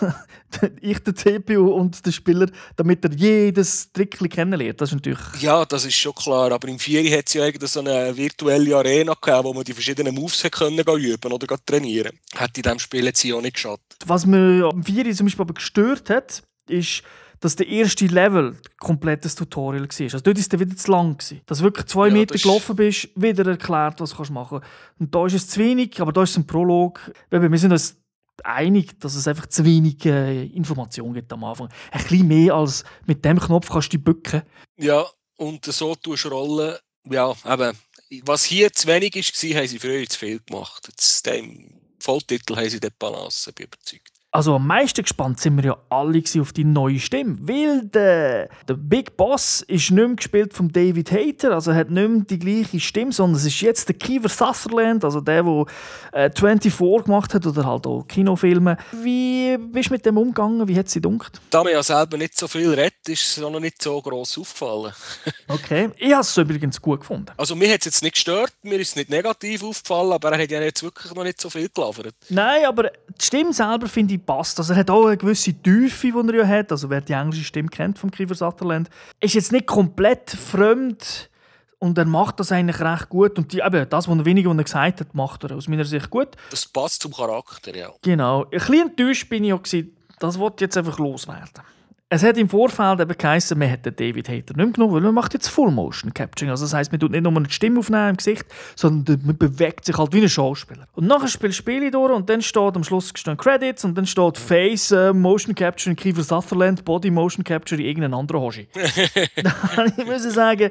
ich, 0.82 0.98
der 0.98 1.14
CPU 1.14 1.70
und 1.70 2.04
der 2.04 2.12
Spieler, 2.12 2.46
damit 2.76 3.02
er 3.02 3.12
jedes 3.12 3.90
Trick 3.90 4.18
kennenlernt. 4.30 4.78
Das 4.78 4.90
ist 4.90 4.96
natürlich... 4.96 5.18
Ja, 5.40 5.64
das 5.64 5.86
ist 5.86 5.94
schon 5.94 6.14
klar. 6.14 6.52
Aber 6.52 6.68
im 6.68 6.78
Vieri 6.78 7.08
hat 7.08 7.26
es 7.26 7.32
ja 7.32 7.50
so 7.58 7.80
eine 7.80 8.14
virtuelle 8.14 8.76
Arena 8.76 9.14
gegeben, 9.14 9.44
wo 9.44 9.54
man 9.54 9.64
die 9.64 9.72
verschiedenen 9.72 10.14
Moves 10.14 10.46
können 10.50 10.78
üben 10.78 11.32
oder 11.32 11.56
trainieren 11.64 12.18
Hat 12.34 12.54
in 12.58 12.62
diesem 12.62 12.78
Spiel 12.78 13.06
jetzt 13.06 13.24
auch 13.32 13.40
nicht 13.40 13.54
geschadet. 13.54 13.80
Was 14.04 14.26
mir 14.26 14.68
am 14.70 14.84
Vieri 14.84 15.14
zum 15.14 15.24
Beispiel 15.24 15.42
aber 15.42 15.54
gestört 15.54 16.10
hat, 16.10 16.42
ist, 16.68 17.02
dass 17.40 17.56
der 17.56 17.68
erste 17.68 18.06
Level 18.06 18.56
komplettes 18.78 19.34
Tutorial 19.34 19.82
war. 19.82 20.00
Also 20.00 20.20
dort 20.20 20.36
war 20.36 20.44
es 20.44 20.60
wieder 20.60 20.76
zu 20.76 20.90
lang. 20.90 21.18
Gewesen. 21.18 21.40
Dass 21.46 21.58
du 21.58 21.64
wirklich 21.64 21.86
zwei 21.86 22.08
ja, 22.08 22.14
Meter 22.14 22.36
gelaufen 22.36 22.76
bist, 22.76 23.08
wieder 23.14 23.46
erklärt, 23.46 24.00
was 24.00 24.10
du 24.10 24.32
machen 24.32 24.60
kannst. 24.60 25.00
Und 25.00 25.14
da 25.14 25.26
ist 25.26 25.34
es 25.34 25.48
zu 25.48 25.60
wenig, 25.60 26.00
aber 26.00 26.12
da 26.12 26.22
ist 26.22 26.30
es 26.30 26.36
ein 26.38 26.46
Prolog. 26.46 27.12
Wir 27.30 27.58
sind 27.58 27.72
uns 27.72 27.96
einig, 28.44 28.98
dass 29.00 29.14
es 29.14 29.28
einfach 29.28 29.46
zu 29.46 29.64
wenig 29.64 30.04
äh, 30.04 30.44
Information 30.46 31.14
gibt 31.14 31.32
am 31.32 31.44
Anfang. 31.44 31.68
Ein 31.90 32.02
bisschen 32.02 32.28
mehr 32.28 32.54
als 32.54 32.84
mit 33.06 33.24
dem 33.24 33.38
Knopf 33.38 33.70
kannst 33.70 33.92
du 33.92 33.98
bücken. 33.98 34.42
Ja, 34.76 35.06
und 35.36 35.64
so 35.64 35.94
tust 35.94 36.24
du 36.24 36.28
Rollen. 36.28 36.76
Ja, 37.08 37.34
eben, 37.44 37.78
was 38.24 38.44
hier 38.44 38.72
zu 38.72 38.88
wenig 38.88 39.14
war, 39.14 39.60
haben 39.60 39.68
sie 39.68 39.78
früher 39.78 40.06
zu 40.06 40.18
viel 40.18 40.40
gemacht. 40.40 40.86
Jetzt, 40.88 41.26
dem 41.26 41.80
Volltitel 41.98 42.56
haben 42.56 42.68
sie 42.68 42.80
den 42.80 42.90
Balance, 42.98 43.52
bin 43.52 43.66
überzeugt. 43.66 44.12
Also 44.36 44.56
am 44.56 44.66
meisten 44.66 45.00
gespannt 45.00 45.40
sind 45.40 45.56
wir 45.56 45.64
ja 45.64 45.78
alle 45.88 46.22
auf 46.40 46.52
die 46.52 46.64
neue 46.64 47.00
Stimme, 47.00 47.38
weil 47.40 47.86
der, 47.86 48.50
der 48.68 48.74
Big 48.74 49.16
Boss 49.16 49.62
ist 49.62 49.90
nicht 49.90 50.06
mehr 50.06 50.14
gespielt 50.14 50.52
von 50.52 50.70
David 50.70 51.10
Hater, 51.10 51.52
also 51.52 51.70
er 51.70 51.78
hat 51.78 51.90
nicht 51.90 52.06
mehr 52.06 52.20
die 52.20 52.38
gleiche 52.38 52.78
Stimme, 52.78 53.12
sondern 53.12 53.38
es 53.38 53.46
ist 53.46 53.62
jetzt 53.62 53.88
der 53.88 53.96
Kiefer 53.96 54.28
Sutherland, 54.28 55.06
also 55.06 55.22
der, 55.22 55.42
der 55.42 55.64
äh, 56.12 56.30
24 56.30 57.04
gemacht 57.06 57.32
hat 57.32 57.46
oder 57.46 57.64
halt 57.64 57.86
auch 57.86 58.04
Kinofilme. 58.06 58.76
Wie 59.02 59.56
bist 59.56 59.88
du 59.88 59.94
mit 59.94 60.04
dem 60.04 60.18
umgegangen? 60.18 60.68
Wie 60.68 60.78
hat 60.78 60.94
dir 60.94 61.00
gedacht? 61.00 61.40
Da 61.48 61.64
mir 61.64 61.72
ja 61.72 61.82
selber 61.82 62.18
nicht 62.18 62.36
so 62.36 62.46
viel 62.46 62.68
redet, 62.68 63.08
ist 63.08 63.38
es 63.38 63.38
noch 63.38 63.58
nicht 63.58 63.82
so 63.82 64.02
gross 64.02 64.36
aufgefallen. 64.36 64.92
okay, 65.48 65.88
ich 65.96 66.12
habe 66.12 66.20
es 66.20 66.36
übrigens 66.36 66.82
gut 66.82 67.00
gefunden. 67.00 67.32
Also 67.38 67.56
mir 67.56 67.72
hat 67.72 67.78
es 67.78 67.86
jetzt 67.86 68.02
nicht 68.02 68.16
gestört, 68.16 68.52
mir 68.60 68.78
ist 68.78 68.90
es 68.90 68.96
nicht 68.96 69.08
negativ 69.08 69.64
aufgefallen, 69.64 70.12
aber 70.12 70.32
er 70.32 70.42
hat 70.42 70.50
ja 70.50 70.60
jetzt 70.60 70.82
wirklich 70.82 71.14
noch 71.14 71.24
nicht 71.24 71.40
so 71.40 71.48
viel 71.48 71.70
gelabert. 71.70 72.14
Nein, 72.28 72.66
aber 72.66 72.90
die 73.18 73.24
Stimme 73.24 73.54
selber 73.54 73.88
finde 73.88 74.12
ich 74.12 74.25
passt. 74.26 74.58
Also 74.58 74.72
er 74.72 74.80
hat 74.80 74.90
auch 74.90 75.06
eine 75.06 75.16
gewisse 75.16 75.54
Tiefe, 75.54 76.12
die 76.12 76.28
er 76.28 76.34
ja 76.34 76.46
hat. 76.46 76.72
Also 76.72 76.90
wer 76.90 77.00
die 77.00 77.12
englische 77.12 77.44
Stimme 77.44 77.68
kennt 77.68 77.98
vom 77.98 78.10
Kiefer 78.10 78.34
Sutherland, 78.34 78.90
ist 79.20 79.34
jetzt 79.34 79.52
nicht 79.52 79.66
komplett 79.66 80.30
fremd 80.30 81.30
und 81.78 81.96
er 81.98 82.04
macht 82.04 82.40
das 82.40 82.52
eigentlich 82.52 82.80
recht 82.80 83.08
gut. 83.08 83.38
Und 83.38 83.52
die, 83.52 83.60
eben, 83.60 83.88
das, 83.88 84.08
was 84.08 84.18
er 84.18 84.24
weniger 84.24 84.50
was 84.50 84.58
er 84.58 84.64
gesagt 84.64 85.00
hat, 85.00 85.14
macht 85.14 85.44
er 85.44 85.56
aus 85.56 85.68
meiner 85.68 85.84
Sicht 85.84 86.10
gut. 86.10 86.28
Das 86.50 86.66
passt 86.66 87.02
zum 87.02 87.12
Charakter, 87.12 87.74
ja. 87.74 87.90
Genau. 88.02 88.44
Ein 88.44 88.50
bisschen 88.50 88.88
enttäuscht 88.88 89.28
bin 89.28 89.44
ich 89.44 89.52
auch 89.52 89.62
gewesen, 89.62 89.96
das 90.18 90.38
wollte 90.38 90.64
jetzt 90.64 90.76
einfach 90.76 90.98
loswerden. 90.98 91.62
Es 92.08 92.22
hat 92.22 92.38
im 92.38 92.48
Vorfeld 92.48 93.00
eben 93.00 93.18
geheißen, 93.18 93.58
man 93.58 93.66
hätte 93.66 93.90
David 93.90 94.28
Hater 94.28 94.54
nicht 94.54 94.56
mehr 94.56 94.66
genommen, 94.68 94.94
weil 94.94 95.00
man 95.00 95.12
macht 95.12 95.34
jetzt 95.34 95.48
Full 95.48 95.72
Motion 95.72 96.14
Capturing. 96.14 96.50
Also 96.50 96.64
das 96.64 96.72
heisst, 96.72 96.92
man 96.92 97.00
tut 97.00 97.10
nicht 97.10 97.24
nur 97.24 97.36
eine 97.36 97.50
Stimme 97.50 97.80
aufnehmen 97.80 98.10
im 98.10 98.16
Gesicht, 98.16 98.46
sondern 98.76 99.20
man 99.24 99.36
bewegt 99.36 99.84
sich 99.84 99.98
halt 99.98 100.12
wie 100.12 100.22
ein 100.22 100.28
Schauspieler. 100.28 100.86
Und 100.92 101.08
nachher 101.08 101.26
spielt 101.26 101.50
das 101.50 101.56
Spiel 101.56 101.90
durch 101.90 102.12
und 102.12 102.30
dann 102.30 102.42
steht 102.42 102.76
am 102.76 102.84
Schluss 102.84 103.12
stehen 103.12 103.36
Credits 103.36 103.84
und 103.84 103.98
dann 103.98 104.06
steht 104.06 104.38
Face 104.38 104.92
uh, 104.92 105.12
Motion 105.12 105.56
Capturing 105.56 105.96
Kiefer 105.96 106.22
Sutherland, 106.22 106.84
Body 106.84 107.10
Motion 107.10 107.42
Capturing 107.42 107.84
irgendein 107.84 108.14
anderer 108.14 108.40
Hoshi. 108.40 108.68
ich 109.96 110.06
muss 110.06 110.22
sagen, 110.32 110.70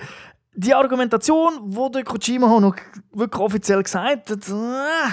die 0.54 0.74
Argumentation, 0.74 1.70
die 1.70 1.92
der 1.92 2.04
Kojima 2.06 2.62
noch 2.62 2.78
wirklich 3.12 3.42
offiziell 3.42 3.84
gesagt 3.84 4.30
hat, 4.30 4.48
äh, 4.48 5.12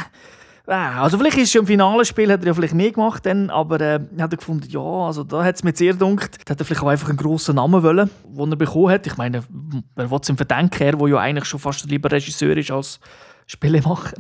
also 0.73 1.19
vielleicht 1.19 1.37
ist 1.37 1.45
es 1.45 1.53
schon 1.53 1.63
im 1.63 1.67
finalen 1.67 2.05
Spiel, 2.05 2.33
hat 2.33 2.41
er 2.41 2.47
ja 2.47 2.55
vielleicht 2.55 2.75
mehr 2.75 2.93
gemacht, 2.93 3.27
dann, 3.27 3.51
aber 3.51 3.81
äh, 3.81 4.01
hat 4.19 4.33
er 4.33 4.37
gefunden, 4.37 4.69
ja, 4.69 4.81
also 4.81 5.25
da 5.25 5.45
hat 5.45 5.57
es 5.57 5.65
mir 5.65 5.75
sehr 5.75 5.95
gedacht, 5.95 6.39
da 6.45 6.53
hat 6.53 6.61
er 6.61 6.65
vielleicht 6.65 6.83
auch 6.83 6.89
einfach 6.89 7.09
einen 7.09 7.19
grossen 7.19 7.57
Namen 7.57 7.83
wollen, 7.83 8.11
den 8.25 8.53
er 8.53 8.57
bekommen 8.57 8.91
hat. 8.91 9.07
Ich 9.07 9.17
meine, 9.17 9.43
wer 9.95 10.11
will 10.11 10.19
es 10.21 10.29
ihm 10.29 10.37
verdenken, 10.37 10.83
er, 10.83 10.97
der 10.97 11.09
ja 11.09 11.19
eigentlich 11.19 11.45
schon 11.45 11.61
fast 11.61 11.85
lieber 11.85 12.11
Regisseur 12.11 12.57
ist 12.57 12.71
als 12.71 13.01
Spielemacher, 13.47 14.17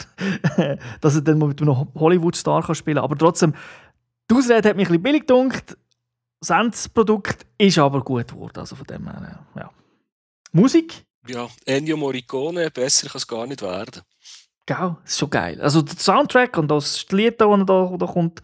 dass 1.00 1.14
er 1.14 1.23
dann 1.23 1.38
mal 1.38 1.49
mit 1.49 1.62
einem 1.62 1.88
Hollywood-Star 1.94 2.75
spielen 2.75 2.97
kann. 2.97 3.04
Aber 3.04 3.16
trotzdem, 3.16 3.54
die 4.30 4.35
Ausrede 4.35 4.68
hat 4.68 4.76
mich 4.76 4.88
ein 4.88 5.00
bisschen 5.00 5.02
billig 5.02 5.26
gedacht. 5.26 5.76
Das 6.40 6.50
Endprodukt 6.50 7.47
ist 7.56 7.78
aber 7.78 8.02
gut 8.02 8.28
geworden, 8.28 8.59
also 8.59 8.75
von 8.75 8.87
dem 8.87 9.04
her, 9.04 9.38
ja. 9.54 9.71
Musik? 10.50 11.04
Ja, 11.28 11.49
Ennio 11.64 11.97
Morricone, 11.97 12.71
besser 12.71 13.06
kann 13.09 13.18
es 13.18 13.26
gar 13.28 13.47
nicht 13.47 13.62
werden. 13.62 14.02
Gell? 14.66 14.97
Das 15.02 15.12
ist 15.12 15.19
schon 15.19 15.31
geil. 15.31 15.61
Also 15.61 15.83
der 15.83 15.99
Soundtrack 15.99 16.57
und 16.57 16.69
das 16.69 17.07
Lied, 17.11 17.40
das 17.40 17.49
da, 17.66 17.97
da 17.99 18.06
kommt, 18.06 18.43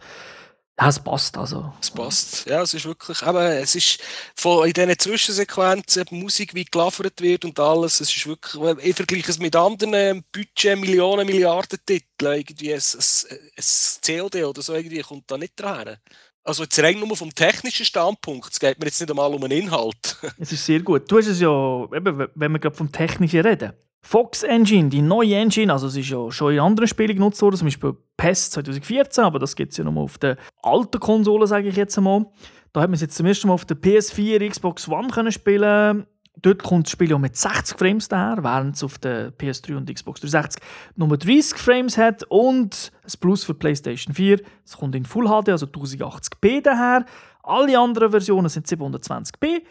ja, 0.79 0.87
es 0.87 0.99
passt 0.99 1.37
also. 1.37 1.73
Es 1.81 1.91
passt. 1.91 2.45
Ja, 2.47 2.61
es 2.61 2.73
ist 2.73 2.85
wirklich, 2.85 3.21
aber 3.23 3.51
es 3.57 3.75
ist 3.75 4.01
von 4.35 4.65
in 4.65 4.71
diesen 4.71 4.97
Zwischensequenzen, 4.97 6.05
die 6.09 6.15
Musik, 6.15 6.53
wie 6.53 6.63
geliefert 6.63 7.19
wird 7.19 7.43
und 7.43 7.59
alles, 7.59 7.99
es 7.99 8.15
ist 8.15 8.25
wirklich, 8.27 8.77
ich 8.85 8.95
vergleiche 8.95 9.31
es 9.31 9.39
mit 9.39 9.57
anderen 9.57 10.23
Budget, 10.31 10.79
Millionen, 10.79 11.25
Milliarden 11.25 11.79
Titeln, 11.85 12.39
irgendwie 12.39 12.73
ein, 12.73 12.79
ein, 12.79 13.39
ein 13.57 14.19
COD 14.19 14.35
oder 14.45 14.61
so, 14.61 14.73
irgendwie 14.73 15.01
kommt 15.01 15.29
da 15.29 15.37
nicht 15.37 15.59
dran. 15.59 15.97
Also 16.45 16.63
jetzt 16.63 16.79
rein 16.79 16.97
nur 16.97 17.17
vom 17.17 17.35
technischen 17.35 17.85
Standpunkt, 17.85 18.53
es 18.53 18.59
geht 18.59 18.79
mir 18.79 18.85
jetzt 18.85 19.01
nicht 19.01 19.09
einmal 19.09 19.33
um 19.33 19.41
den 19.41 19.51
Inhalt. 19.51 20.17
es 20.39 20.53
ist 20.53 20.65
sehr 20.65 20.79
gut. 20.79 21.11
Du 21.11 21.17
hast 21.17 21.27
es 21.27 21.41
ja, 21.41 21.83
eben, 21.93 22.27
wenn 22.33 22.51
wir 22.53 22.59
gerade 22.59 22.75
vom 22.75 22.91
Technischen 22.91 23.41
reden, 23.41 23.73
Fox 24.01 24.43
Engine, 24.43 24.89
die 24.89 25.01
neue 25.01 25.35
Engine, 25.35 25.71
also 25.71 25.87
es 25.87 25.95
ist 25.95 26.09
ja 26.09 26.31
schon 26.31 26.53
in 26.53 26.59
anderen 26.59 26.87
Spielen 26.87 27.15
genutzt 27.15 27.41
worden, 27.41 27.57
zum 27.57 27.67
Beispiel 27.67 27.93
PES 28.17 28.51
2014, 28.51 29.23
aber 29.23 29.39
das 29.39 29.55
gibt 29.55 29.73
es 29.73 29.77
ja 29.77 29.83
mal 29.83 30.01
auf 30.01 30.17
der 30.17 30.37
alten 30.63 30.99
Konsole, 30.99 31.47
sage 31.47 31.69
ich 31.69 31.75
jetzt 31.75 31.97
einmal. 31.97 32.25
Da 32.71 32.81
hat 32.81 32.89
man 32.89 32.95
es 32.95 33.01
jetzt 33.01 33.17
zum 33.17 33.25
ersten 33.25 33.47
Mal 33.47 33.55
auf 33.55 33.65
der 33.65 33.77
PS4, 33.77 34.47
Xbox 34.49 34.87
One 34.87 35.09
können 35.09 35.31
spielen. 35.31 36.05
Dort 36.41 36.63
kommt 36.63 36.85
das 36.85 36.91
Spiel 36.91 37.09
ja 37.09 37.17
mit 37.17 37.35
60 37.35 37.77
Frames 37.77 38.07
daher, 38.07 38.43
während 38.43 38.75
es 38.75 38.83
auf 38.83 38.97
der 38.97 39.33
PS3 39.37 39.75
und 39.75 39.93
Xbox 39.93 40.21
360 40.21 40.61
nur 40.95 41.17
30 41.17 41.57
Frames 41.57 41.97
hat 41.97 42.23
und 42.29 42.91
das 43.03 43.17
Plus 43.17 43.43
für 43.43 43.53
PlayStation 43.53 44.13
4. 44.13 44.39
Es 44.65 44.77
kommt 44.77 44.95
in 44.95 45.05
Full 45.05 45.25
HD, 45.25 45.49
also 45.49 45.65
1080p 45.65 46.61
daher. 46.61 47.05
Alle 47.43 47.77
anderen 47.77 48.11
Versionen 48.11 48.47
sind 48.47 48.67
720p. 48.67 49.63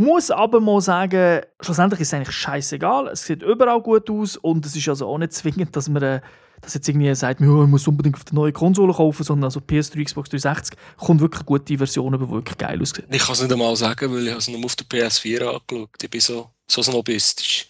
Muss 0.00 0.30
aber 0.30 0.60
mal 0.60 0.80
sagen, 0.80 1.40
schlussendlich 1.60 2.02
ist 2.02 2.08
es 2.08 2.14
eigentlich 2.14 2.30
scheißegal. 2.30 3.08
Es 3.08 3.26
sieht 3.26 3.42
überall 3.42 3.82
gut 3.82 4.08
aus 4.08 4.36
und 4.36 4.64
es 4.64 4.76
ist 4.76 4.88
also 4.88 5.08
auch 5.08 5.18
nicht 5.18 5.32
zwingend, 5.32 5.74
dass 5.74 5.88
man 5.88 6.00
äh, 6.04 6.20
dass 6.60 6.74
jetzt 6.74 6.88
irgendwie 6.88 7.12
sagt, 7.16 7.40
man, 7.40 7.64
ich 7.64 7.68
muss 7.68 7.88
unbedingt 7.88 8.14
auf 8.14 8.22
die 8.22 8.36
neue 8.36 8.52
Konsole 8.52 8.92
kaufen, 8.92 9.24
sondern 9.24 9.46
also 9.46 9.58
PS3, 9.58 10.04
Xbox 10.04 10.30
360 10.30 10.78
kommt 10.98 11.20
wirklich 11.20 11.44
gute 11.44 11.76
Versionen, 11.76 12.20
die 12.20 12.30
wirklich 12.30 12.56
geil 12.58 12.80
aussehen. 12.80 13.08
Ich 13.10 13.24
kann 13.24 13.32
es 13.32 13.42
nicht 13.42 13.52
einmal 13.52 13.74
sagen, 13.74 14.14
weil 14.14 14.28
ich 14.28 14.36
es 14.36 14.46
nur 14.48 14.64
auf 14.64 14.76
der 14.76 14.86
PS4 14.86 15.40
angeschaut 15.40 15.90
Ich 16.00 16.10
bin 16.10 16.20
so, 16.20 16.48
so 16.68 16.80
snobistisch. 16.80 17.67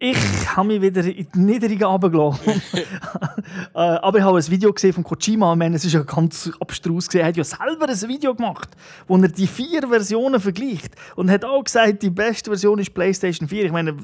Ich 0.00 0.16
habe 0.56 0.68
mich 0.68 0.80
wieder 0.80 1.04
in 1.04 1.26
die 1.34 1.38
Niedrigen 1.38 1.84
runtergelassen. 1.84 2.62
Äh, 3.74 3.78
aber 3.78 4.18
ich 4.18 4.24
habe 4.24 4.36
ein 4.36 4.50
Video 4.50 4.72
gesehen 4.72 4.92
von 4.92 5.04
Kojima. 5.04 5.52
Ich 5.52 5.58
meine, 5.58 5.76
es 5.76 5.84
ist 5.84 5.92
ja 5.92 6.02
ganz 6.02 6.50
abstrus 6.60 7.06
gesehen. 7.06 7.22
Er 7.22 7.28
hat 7.28 7.36
ja 7.36 7.44
selber 7.44 7.88
ein 7.88 8.08
Video 8.08 8.34
gemacht, 8.34 8.68
wo 9.06 9.16
er 9.16 9.28
die 9.28 9.46
vier 9.46 9.88
Versionen 9.88 10.40
vergleicht. 10.40 10.94
Und 11.16 11.30
hat 11.30 11.44
auch 11.44 11.62
gesagt, 11.62 12.02
die 12.02 12.10
beste 12.10 12.50
Version 12.50 12.78
ist 12.78 12.92
PlayStation 12.92 13.48
4. 13.48 13.66
Ich 13.66 13.72
meine, 13.72 13.96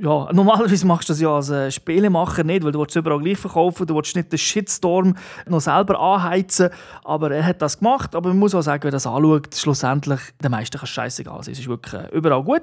ja, 0.00 0.28
normalerweise 0.32 0.86
machst 0.86 1.08
du 1.08 1.12
das 1.12 1.20
ja 1.20 1.34
als 1.34 1.50
äh, 1.50 1.70
Spielemacher 1.70 2.42
nicht, 2.42 2.64
weil 2.64 2.72
du 2.72 2.80
willst 2.80 2.96
überall 2.96 3.20
gleich 3.20 3.38
verkaufen, 3.38 3.86
du 3.86 3.94
willst 3.94 4.16
nicht 4.16 4.32
den 4.32 4.38
Shitstorm 4.38 5.14
noch 5.46 5.60
selber 5.60 6.00
anheizen. 6.00 6.70
Aber 7.04 7.30
er 7.30 7.44
hat 7.44 7.62
das 7.62 7.78
gemacht. 7.78 8.14
Aber 8.16 8.30
man 8.30 8.38
muss 8.38 8.54
auch 8.54 8.62
sagen, 8.62 8.82
wer 8.82 8.90
das 8.90 9.06
anschaut, 9.06 9.54
schlussendlich, 9.54 10.20
den 10.42 10.50
meisten 10.50 10.78
kann 10.78 10.84
es 10.84 10.90
scheißegal 10.90 11.42
sein. 11.42 11.52
Es 11.52 11.60
ist 11.60 11.68
wirklich 11.68 11.94
äh, 11.94 12.08
überall 12.12 12.42
gut. 12.42 12.62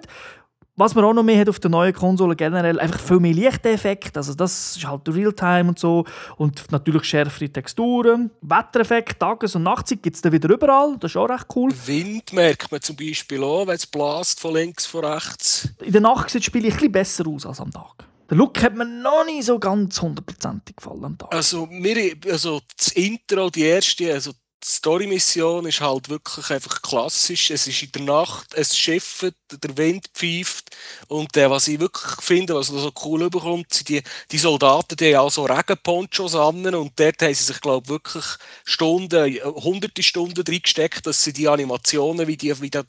Was 0.82 0.96
man 0.96 1.06
auch 1.06 1.13
noch 1.13 1.22
mehr 1.22 1.39
hat 1.39 1.48
auf 1.48 1.60
der 1.60 1.70
neuen 1.70 1.94
Konsole 1.94 2.36
generell, 2.36 2.80
einfach 2.80 3.00
viel 3.00 3.20
mehr 3.20 3.36
Lichteffekte. 3.36 4.20
Also 4.20 4.34
das 4.34 4.78
ist 4.78 4.88
halt 4.88 5.08
Realtime 5.08 5.70
und 5.70 5.78
so. 5.78 6.06
Und 6.38 6.72
natürlich 6.72 7.04
schärfere 7.04 7.50
Texturen. 7.50 8.32
Wettereffekt, 8.41 9.20
Tages- 9.20 9.56
und 9.56 9.62
Nachtzeit 9.62 10.02
gibt 10.02 10.15
es 10.15 10.24
dann 10.24 10.32
wieder 10.32 10.50
überall. 10.50 10.98
Das 11.00 11.12
ist 11.12 11.17
auch 11.17 11.30
recht 11.30 11.46
cool. 11.56 11.72
Wind 11.86 12.34
merkt 12.34 12.72
man 12.72 12.82
zum 12.82 12.96
Beispiel 12.96 13.44
auch, 13.44 13.67
wenn 13.67 13.76
es 13.76 13.86
blast 13.86 14.39
von 14.39 14.56
links, 14.56 14.88
von 14.88 15.06
rechts. 15.06 15.70
In 15.84 15.91
der 15.91 16.02
Nacht 16.02 16.32
sieht 16.32 16.41
das 16.41 16.48
Spiel 16.48 16.65
ein 16.65 16.72
bisschen 16.72 16.91
besser 16.91 17.28
aus 17.28 17.46
als 17.46 17.62
am 17.62 17.70
Tag. 17.70 18.08
Der 18.32 18.38
Look 18.38 18.60
hat 18.63 18.76
mir 18.76 18.86
noch 18.86 19.24
nicht 19.24 19.44
so 19.44 19.60
ganz 19.60 20.02
hundertprozentig 20.02 20.78
gefallen 20.78 21.06
am 21.06 21.15
Tag. 21.15 21.32
Also, 21.32 21.67
mir, 21.67 22.15
also 22.28 22.60
das 22.76 22.88
Intro, 22.94 23.52
die 23.52 23.65
erste, 23.65 24.12
also 24.12 24.32
die 24.63 24.71
Story-Mission 24.71 25.65
ist 25.65 25.82
halt 25.82 26.10
wirklich 26.10 26.50
einfach 26.52 26.82
klassisch. 26.82 27.50
Es 27.50 27.67
ist 27.67 27.82
in 27.82 27.91
der 27.93 28.02
Nacht, 28.04 28.54
es 28.54 28.78
schifft, 28.78 29.34
der 29.52 29.78
Wind 29.78 30.08
pfeift. 30.13 30.69
Und 31.08 31.36
äh, 31.36 31.50
was 31.50 31.67
ich 31.67 31.80
wirklich 31.80 32.21
finde, 32.21 32.56
was 32.56 32.67
so 32.67 32.91
cool 33.04 33.24
überkommt, 33.24 33.74
sind 33.74 33.89
die, 33.89 34.04
die 34.32 34.38
Soldaten, 34.38 34.95
die 34.95 35.15
haben 35.15 35.26
auch 35.26 35.32
so 35.32 35.45
Regenponchos 35.45 36.36
an. 36.36 36.76
Und 36.76 37.00
dort 37.00 37.21
haben 37.21 37.34
sie 37.34 37.43
sich, 37.43 37.60
glaube 37.60 37.86
ich, 37.86 37.89
wirklich 37.89 38.26
Stunden, 38.63 39.34
hunderte 39.43 40.04
Stunden 40.04 40.43
drin 40.43 40.62
gesteckt, 40.62 41.08
dass 41.08 41.24
sie 41.24 41.34
die 41.34 41.47
Animationen, 41.47 42.28
wie, 42.28 42.38
die, 42.38 42.62
wie 42.62 42.69
das 42.69 42.86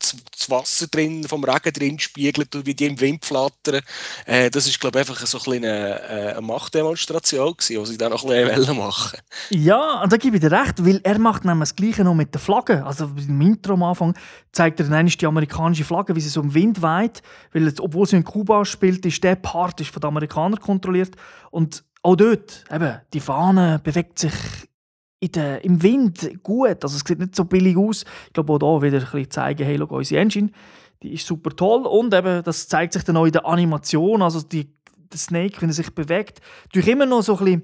Wasser 0.48 0.88
drin, 0.88 1.24
vom 1.24 1.44
Regen 1.44 1.72
drin 1.72 1.98
spiegelt 1.98 2.54
und 2.54 2.66
wie 2.66 2.74
die 2.74 2.87
im 2.87 3.00
Wind 3.00 3.24
flattern. 3.24 3.80
Äh, 4.26 4.50
das 4.50 4.66
ist, 4.66 4.78
glaube 4.78 5.00
ich, 5.00 5.08
einfach 5.08 5.26
so 5.26 5.38
ein 5.38 5.62
eine, 5.64 6.00
äh, 6.02 6.32
eine 6.32 6.40
Machtdemonstration 6.40 7.54
die 7.68 7.87
sie 7.87 7.98
dann 7.98 8.11
noch 8.11 8.24
ein 8.24 8.48
bisschen 8.48 8.76
machen 8.78 9.18
Ja, 9.50 10.04
da 10.06 10.16
gebe 10.16 10.37
ich 10.37 10.42
dir 10.42 10.52
recht, 10.52 10.85
weil 10.85 11.00
er 11.02 11.18
macht 11.18 11.44
nämlich 11.44 11.62
das 11.62 11.77
Gleiche 11.77 12.05
noch 12.05 12.14
mit 12.14 12.35
den 12.35 12.40
Flaggen. 12.40 12.83
Also 12.83 13.11
im 13.29 13.40
Intro 13.40 13.75
am 13.75 13.83
Anfang 13.83 14.14
zeigt 14.53 14.81
er 14.81 14.87
dann 14.87 15.07
die 15.07 15.27
amerikanische 15.27 15.85
Flagge, 15.85 16.14
wie 16.16 16.20
sie 16.20 16.29
so 16.29 16.42
im 16.42 16.55
Wind 16.55 16.83
weht. 16.83 17.22
Weil 17.53 17.66
es, 17.66 17.81
obwohl 17.81 18.07
sie 18.07 18.16
in 18.16 18.25
Kuba 18.25 18.64
spielt, 18.64 19.05
ist 19.07 19.22
der 19.25 19.37
Part 19.37 19.81
ist 19.81 19.90
von 19.90 20.01
den 20.01 20.09
Amerikanern 20.09 20.61
kontrolliert. 20.61 21.16
Und 21.51 21.85
auch 22.03 22.16
dort, 22.16 22.64
eben, 22.70 23.01
die 23.12 23.20
Fahne 23.20 23.81
bewegt 23.83 24.18
sich 24.18 24.33
der, 25.22 25.64
im 25.64 25.83
Wind 25.83 26.42
gut. 26.42 26.83
Also 26.83 26.96
es 26.96 27.05
sieht 27.07 27.18
nicht 27.18 27.37
so 27.37 27.44
billig 27.44 27.77
aus. 27.77 28.05
Ich 28.27 28.33
glaube 28.33 28.53
auch 28.53 28.81
hier 28.81 28.92
wieder 28.92 28.98
ein 28.98 29.05
bisschen 29.05 29.31
zeigen, 29.31 29.64
hey, 29.64 29.79
schau, 29.79 29.96
unsere 29.96 30.20
Engine, 30.20 30.51
die 31.03 31.14
ist 31.14 31.27
super 31.27 31.51
toll. 31.55 31.87
Und 31.87 32.12
eben, 32.14 32.42
das 32.42 32.68
zeigt 32.68 32.92
sich 32.92 33.05
dann 33.05 33.16
auch 33.16 33.27
in 33.27 33.33
der 33.33 33.46
Animation. 33.46 34.22
Also 34.22 34.42
die, 34.42 34.72
der 35.12 35.18
Snake, 35.18 35.61
wenn 35.61 35.70
er 35.70 35.75
sich 35.75 35.94
bewegt, 35.94 36.40
durch 36.72 36.88
immer 36.88 37.07
noch 37.07 37.22
so 37.22 37.38
ein 37.38 37.44
bisschen 37.44 37.62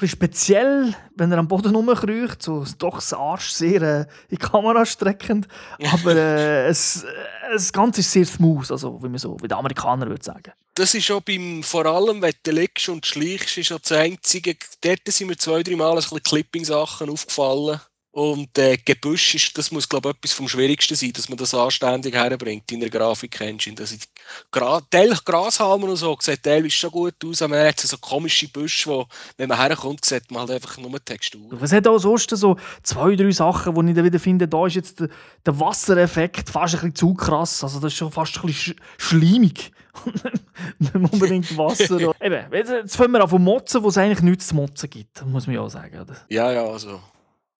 bisschen 0.00 0.16
speziell, 0.16 0.94
wenn 1.16 1.32
er 1.32 1.38
am 1.38 1.48
Boden 1.48 1.74
rumkreucht, 1.74 2.42
so 2.42 2.64
doch 2.78 2.96
das 2.96 3.12
Arsch 3.12 3.50
sehr 3.50 3.82
äh, 3.82 4.00
in 4.00 4.06
die 4.32 4.36
Kamera 4.36 4.84
streckend, 4.86 5.48
aber 5.92 6.14
äh, 6.14 6.68
es, 6.68 7.04
äh, 7.04 7.08
das 7.52 7.72
Ganze 7.72 8.00
ist 8.00 8.12
sehr 8.12 8.24
smooth, 8.24 8.70
also 8.70 9.02
wie 9.02 9.08
man 9.08 9.18
so, 9.18 9.36
wie 9.40 9.48
der 9.48 9.58
Amerikaner 9.58 10.08
würde 10.08 10.24
sagen. 10.24 10.52
Das 10.74 10.94
ist 10.94 11.10
auch 11.10 11.20
beim, 11.20 11.62
vor 11.62 11.86
allem, 11.86 12.22
wenn 12.22 12.32
du 12.42 12.52
legst 12.52 12.88
und 12.88 13.04
schleichst, 13.04 13.58
ist 13.58 13.72
das 13.72 13.90
Einzige, 13.92 14.56
dort 14.80 15.00
sind 15.06 15.26
mir 15.26 15.36
zwei, 15.36 15.62
drei 15.62 15.74
Mal 15.74 15.90
ein 15.90 15.96
bisschen 15.96 16.22
Clipping-Sachen 16.22 17.10
aufgefallen, 17.10 17.80
und 18.18 18.58
äh, 18.58 18.76
Gebüsch 18.76 19.36
ist, 19.36 19.56
das 19.56 19.70
muss, 19.70 19.88
glaube 19.88 20.08
ich, 20.08 20.16
etwas 20.16 20.32
vom 20.32 20.48
Schwierigsten 20.48 20.96
sein, 20.96 21.12
dass 21.12 21.28
man 21.28 21.38
das 21.38 21.54
anständig 21.54 22.16
herbringt 22.16 22.70
in 22.72 22.80
der 22.80 22.90
Grafik-Engine. 22.90 23.76
Das 23.76 23.92
ist, 23.92 24.08
Gra 24.50 24.82
Grashalmen 24.90 25.88
und 25.88 25.94
so 25.94 26.16
sieht 26.20 26.42
teilweise 26.42 26.72
schon 26.72 26.90
gut 26.90 27.14
aus, 27.24 27.42
aber 27.42 27.54
man 27.54 27.68
hat 27.68 27.78
so 27.78 27.96
komische 27.98 28.48
Büsche, 28.48 28.90
wo, 28.90 29.06
wenn 29.36 29.48
man 29.48 29.58
herkommt, 29.58 30.04
sieht 30.04 30.28
man 30.32 30.40
halt 30.40 30.50
einfach 30.50 30.78
nur 30.78 31.04
Textur. 31.04 31.62
Es 31.62 31.70
hat 31.70 31.86
auch 31.86 31.98
sonst 31.98 32.30
so 32.30 32.56
zwei, 32.82 33.14
drei 33.14 33.30
Sachen, 33.30 33.72
die 33.72 33.90
ich 33.90 33.96
dann 33.96 34.04
wieder 34.04 34.18
finde, 34.18 34.48
da 34.48 34.66
ist 34.66 34.74
jetzt 34.74 34.98
der, 34.98 35.10
der 35.46 35.60
Wassereffekt 35.60 36.50
fast 36.50 36.74
ein 36.74 36.80
bisschen 36.80 36.96
zu 36.96 37.14
krass. 37.14 37.62
Also 37.62 37.78
das 37.78 37.92
ist 37.92 37.98
schon 37.98 38.10
fast 38.10 38.36
ein 38.38 38.46
bisschen 38.46 38.74
sch 38.74 38.76
schleimig. 38.96 39.70
nicht 40.80 40.94
unbedingt 40.94 41.56
Wasser. 41.56 42.00
Eben, 42.20 42.52
jetzt 42.52 42.96
fangen 42.96 43.12
wir 43.12 43.22
an 43.22 43.28
von 43.28 43.44
Motzen, 43.44 43.80
wo 43.80 43.90
es 43.90 43.98
eigentlich 43.98 44.22
nichts 44.22 44.48
zu 44.48 44.56
motzen 44.56 44.90
gibt, 44.90 45.24
muss 45.24 45.46
man 45.46 45.54
ja 45.54 45.60
auch 45.60 45.68
sagen. 45.68 46.00
Oder? 46.00 46.16
Ja, 46.28 46.50
ja, 46.50 46.64
also 46.64 47.00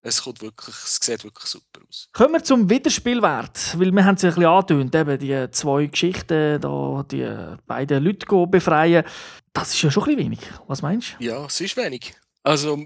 es, 0.03 0.23
kommt 0.23 0.43
wirklich, 0.43 0.75
es 0.75 0.99
sieht 1.03 1.25
wirklich 1.25 1.47
super 1.47 1.81
aus. 1.89 2.09
Kommen 2.13 2.35
wir 2.35 2.45
zum 2.45 2.69
Wiederspielwert, 2.71 3.79
weil 3.79 3.93
wir 3.93 4.05
haben 4.05 4.15
es 4.15 4.25
ein 4.25 4.31
bisschen 4.31 4.47
angetönt, 4.47 4.95
eben 4.95 5.19
die 5.19 5.51
zwei 5.51 5.87
Geschichten, 5.87 6.61
da, 6.61 7.05
die 7.11 7.57
beiden 7.67 8.05
Leute 8.05 8.47
befreien. 8.47 9.05
Das 9.53 9.75
ist 9.75 9.83
ja 9.83 9.91
schon 9.91 10.05
ein 10.05 10.17
bisschen 10.17 10.31
wenig. 10.31 10.41
Was 10.67 10.83
meinst 10.83 11.17
du? 11.19 11.25
Ja, 11.25 11.45
es 11.47 11.61
ist 11.61 11.77
wenig. 11.77 12.15
Also, 12.43 12.79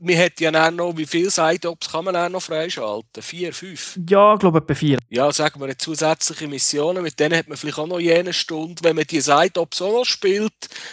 man 0.00 0.18
hat 0.18 0.40
ja 0.40 0.70
noch, 0.70 0.96
wie 0.96 1.06
viele 1.06 1.30
Side-Ops 1.30 1.90
kann 1.90 2.04
man 2.04 2.16
auch 2.16 2.28
noch 2.28 2.42
freischalten? 2.42 3.22
Vier, 3.22 3.52
fünf? 3.52 3.98
Ja, 4.08 4.34
ich 4.34 4.40
glaube 4.40 4.58
etwa 4.58 4.74
vier. 4.74 4.98
Ja, 5.08 5.32
sagen 5.32 5.60
wir 5.60 5.76
zusätzliche 5.78 6.48
Missionen, 6.48 7.02
mit 7.02 7.18
denen 7.18 7.38
hat 7.38 7.48
man 7.48 7.56
vielleicht 7.56 7.78
auch 7.78 7.86
noch 7.86 8.00
jene 8.00 8.32
Stunde. 8.32 8.82
Wenn 8.82 8.96
man 8.96 9.06
die 9.06 9.20
Side-Ops 9.20 9.82
auch 9.82 9.92
noch 9.92 10.04
spielt, 10.04 10.52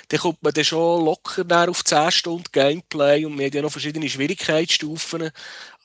dann 0.09 0.19
kommt 0.19 0.41
man 0.43 0.53
dann 0.53 0.63
schon 0.63 1.05
locker 1.05 1.69
auf 1.69 1.83
10 1.83 2.11
Stunden 2.11 2.51
Gameplay 2.51 3.25
und 3.25 3.35
man 3.35 3.45
hat 3.45 3.53
ja 3.53 3.61
noch 3.61 3.71
verschiedene 3.71 4.09
Schwierigkeitsstufen. 4.09 5.31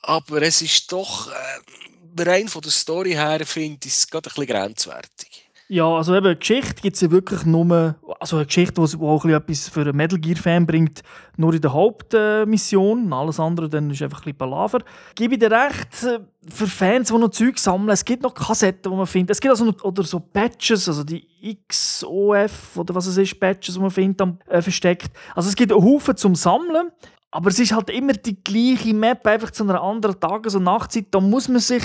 Aber 0.01 0.41
es 0.41 0.61
ist 0.61 0.91
doch, 0.91 1.29
äh, 1.29 2.21
rein 2.21 2.47
von 2.47 2.61
der 2.61 2.71
Story 2.71 3.11
her, 3.11 3.45
finde 3.45 3.87
ich 3.87 3.93
es 3.93 4.07
gerade 4.07 4.29
ein 4.29 4.33
bisschen 4.33 4.47
grenzwertig. 4.47 5.42
Ja, 5.69 5.87
also 5.87 6.13
eben, 6.13 6.37
Geschichte 6.37 6.81
gibt 6.81 6.95
es 6.95 7.01
ja 7.01 7.09
wirklich 7.09 7.45
nur, 7.45 7.95
also 8.19 8.35
eine 8.35 8.45
Geschichte, 8.45 8.73
die 8.85 8.97
auch 8.97 9.25
etwas 9.25 9.69
für 9.69 9.81
einen 9.81 9.95
Metal 9.95 10.19
Gear-Fan 10.19 10.67
bringt, 10.67 11.01
nur 11.37 11.53
in 11.53 11.61
der 11.61 11.71
Hauptmission. 11.73 13.09
Äh, 13.09 13.15
alles 13.15 13.39
andere 13.39 13.69
dann 13.69 13.89
ist 13.89 14.01
einfach 14.01 14.19
ein 14.19 14.23
bisschen 14.23 14.37
Palaver. 14.37 14.79
Gebe 15.15 15.35
ich 15.35 15.39
dir 15.39 15.51
recht, 15.51 15.87
für 15.93 16.67
Fans, 16.67 17.07
die 17.07 17.17
noch 17.17 17.29
Zeug 17.29 17.57
sammeln, 17.57 17.89
es 17.89 18.03
gibt 18.03 18.23
noch 18.23 18.33
Kassetten, 18.33 18.91
die 18.91 18.97
man 18.97 19.07
findet. 19.07 19.31
Es 19.31 19.39
gibt 19.39 19.51
also 19.51 19.65
noch, 19.65 19.81
oder 19.83 20.03
so 20.03 20.19
Patches, 20.19 20.87
also 20.89 21.03
die 21.03 21.25
XOF 21.67 22.75
oder 22.75 22.93
was 22.93 23.07
es 23.07 23.17
ist, 23.17 23.39
Patches, 23.39 23.75
die 23.75 23.81
man 23.81 23.91
findet, 23.91 24.21
äh, 24.49 24.61
versteckt. 24.61 25.11
Also 25.33 25.47
es 25.47 25.55
gibt 25.55 25.71
einen 25.71 25.83
Haufen 25.83 26.17
zum 26.17 26.35
Sammeln. 26.35 26.91
Aber 27.31 27.49
es 27.49 27.57
ist 27.57 27.73
halt 27.73 27.89
immer 27.89 28.13
die 28.13 28.43
gleiche 28.43 28.93
Map, 28.93 29.25
einfach 29.25 29.49
zu 29.49 29.63
einer 29.63 29.81
anderen 29.81 30.19
Tages- 30.19 30.53
und 30.53 30.65
Nachtzeit. 30.65 31.07
Da 31.09 31.19
muss 31.19 31.47
man 31.47 31.61
sich 31.61 31.83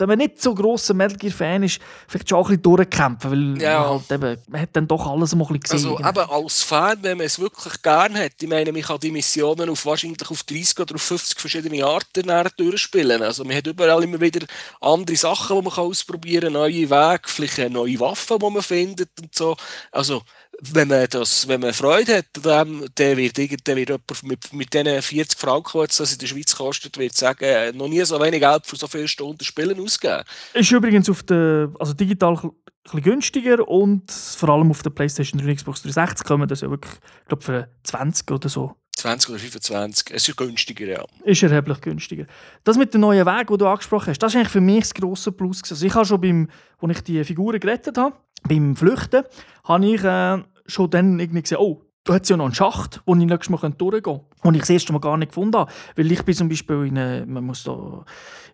wenn 0.00 0.08
man 0.08 0.18
nicht 0.18 0.40
so 0.42 0.54
grosser 0.54 0.94
Metal 0.94 1.16
Gear-Fan 1.16 1.62
ist, 1.62 1.80
vielleicht 2.06 2.28
schon 2.28 2.38
auch 2.38 2.48
ein 2.48 2.58
bisschen 2.58 2.76
durchkämpfen, 2.76 3.30
weil 3.30 3.62
ja. 3.62 3.80
man, 3.80 3.88
halt 3.88 4.10
eben, 4.10 4.42
man 4.48 4.60
hat 4.60 4.70
dann 4.72 4.88
doch 4.88 5.06
alles 5.06 5.34
mal 5.34 5.44
ein 5.44 5.58
bisschen 5.60 5.78
gesehen. 5.78 6.04
Also 6.04 6.20
eben 6.20 6.30
als 6.30 6.62
Fan, 6.62 6.98
wenn 7.02 7.18
man 7.18 7.26
es 7.26 7.38
wirklich 7.38 7.82
gerne 7.82 8.24
hat, 8.24 8.32
ich 8.40 8.48
meine, 8.48 8.72
man 8.72 8.82
kann 8.82 9.00
die 9.00 9.10
Missionen 9.10 9.68
auf 9.68 9.86
wahrscheinlich 9.86 10.30
auf 10.30 10.42
30 10.42 10.78
oder 10.80 10.94
auf 10.94 11.02
50 11.02 11.40
verschiedene 11.40 11.84
Arten 11.84 12.30
durchspielen. 12.56 13.22
Also 13.22 13.44
man 13.44 13.56
hat 13.56 13.66
überall 13.66 14.02
immer 14.02 14.20
wieder 14.20 14.46
andere 14.80 15.16
Sachen, 15.16 15.56
die 15.56 15.62
man 15.64 15.72
ausprobieren 15.72 16.52
kann, 16.52 16.52
neue 16.54 16.90
Wege, 16.90 17.22
vielleicht 17.26 17.70
neue 17.70 18.00
Waffen, 18.00 18.38
die 18.38 18.50
man 18.50 18.62
findet 18.62 19.10
und 19.20 19.34
so. 19.34 19.56
Also 19.92 20.22
wenn 20.60 20.88
man, 20.88 21.06
das, 21.08 21.46
wenn 21.46 21.60
man 21.60 21.72
Freude 21.72 22.18
hat, 22.18 22.26
dann, 22.42 22.86
dann 22.94 23.16
wird, 23.16 23.38
dann 23.38 23.76
wird 23.76 23.88
jemand 23.88 24.22
mit, 24.24 24.52
mit 24.52 24.74
diesen 24.74 25.02
40 25.02 25.38
Franken, 25.38 25.80
die 25.82 25.86
das 25.86 26.12
in 26.12 26.18
der 26.18 26.26
Schweiz 26.26 26.56
kostet, 26.56 26.98
wird 26.98 27.14
sagen, 27.14 27.44
äh, 27.44 27.72
noch 27.72 27.88
nie 27.88 28.04
so 28.04 28.20
wenig 28.20 28.40
Geld 28.40 28.66
für 28.66 28.76
so 28.76 28.86
viele 28.86 29.08
Stunden 29.08 29.44
Spielen 29.44 29.80
ausgeben. 29.80 30.24
Ist 30.54 30.70
übrigens 30.70 31.08
auf 31.08 31.22
der, 31.22 31.70
also 31.78 31.92
digital 31.92 32.34
ein 32.34 32.50
bisschen 32.82 33.02
günstiger 33.02 33.68
und 33.68 34.10
vor 34.10 34.48
allem 34.48 34.70
auf 34.70 34.82
der 34.82 34.90
PlayStation 34.90 35.40
3 35.40 35.54
Xbox 35.54 35.82
360 35.82 36.26
kommen 36.26 36.48
das 36.48 36.62
ja 36.62 36.70
wirklich, 36.70 36.94
ich 36.94 37.28
glaube, 37.28 37.44
für 37.44 37.68
20 37.84 38.30
oder 38.30 38.48
so. 38.48 38.74
20 38.98 39.30
oder 39.30 39.38
25. 39.38 40.10
Es 40.12 40.28
ist 40.28 40.36
günstiger, 40.36 40.86
ja. 40.86 41.04
Ist 41.24 41.42
erheblich 41.42 41.80
günstiger. 41.80 42.26
Das 42.64 42.76
mit 42.76 42.92
dem 42.92 43.02
neuen 43.02 43.24
Weg, 43.24 43.46
den 43.46 43.58
du 43.58 43.66
angesprochen 43.66 44.08
hast, 44.08 44.18
das 44.18 44.32
ist 44.32 44.36
eigentlich 44.36 44.48
für 44.48 44.60
mich 44.60 44.80
das 44.80 44.94
grosse 44.94 45.30
Plus. 45.30 45.62
Also 45.70 45.86
ich 45.86 45.94
habe 45.94 46.04
schon 46.04 46.20
beim, 46.20 46.48
als 46.80 46.98
ich 46.98 47.04
die 47.04 47.24
Figuren 47.24 47.60
gerettet 47.60 47.96
habe, 47.96 48.16
beim 48.46 48.76
Flüchten, 48.76 49.24
habe 49.64 49.86
ich 49.86 50.04
äh, 50.04 50.42
schon 50.66 50.90
dann 50.90 51.18
irgendwie 51.18 51.42
gesehen, 51.42 51.58
oh, 51.58 51.82
da 52.04 52.14
hat 52.14 52.22
es 52.22 52.30
ja 52.30 52.36
noch 52.36 52.46
einen 52.46 52.54
Schacht, 52.54 53.02
wo 53.04 53.14
ich 53.14 53.24
nächstes 53.24 53.50
Mal 53.50 53.70
durchgehen 53.70 54.02
könnte. 54.02 54.24
Und 54.42 54.54
ich 54.54 54.60
das 54.60 54.70
erste 54.70 54.92
Mal 54.92 55.00
gar 55.00 55.16
nicht 55.18 55.28
gefunden 55.28 55.58
habe. 55.58 55.70
Weil 55.94 56.10
ich 56.10 56.22
bin 56.22 56.34
zum 56.34 56.48
Beispiel 56.48 56.86
in 56.86 56.96
eine, 56.96 57.26
man 57.26 57.44
muss 57.44 57.64
da 57.64 58.04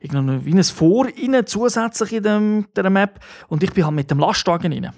wie 0.01 0.55
ein 0.55 0.65
Vor 0.65 1.07
rein, 1.07 1.47
zusätzlich 1.47 2.15
in 2.15 2.23
dem, 2.23 2.67
dieser 2.77 2.91
Map. 2.91 3.21
Und 3.49 3.63
ich 3.63 3.73
bin 3.73 3.85
halt 3.85 3.95
mit 3.95 4.11
dem 4.11 4.19
Lastwagen 4.19 4.73
rein. 4.73 4.93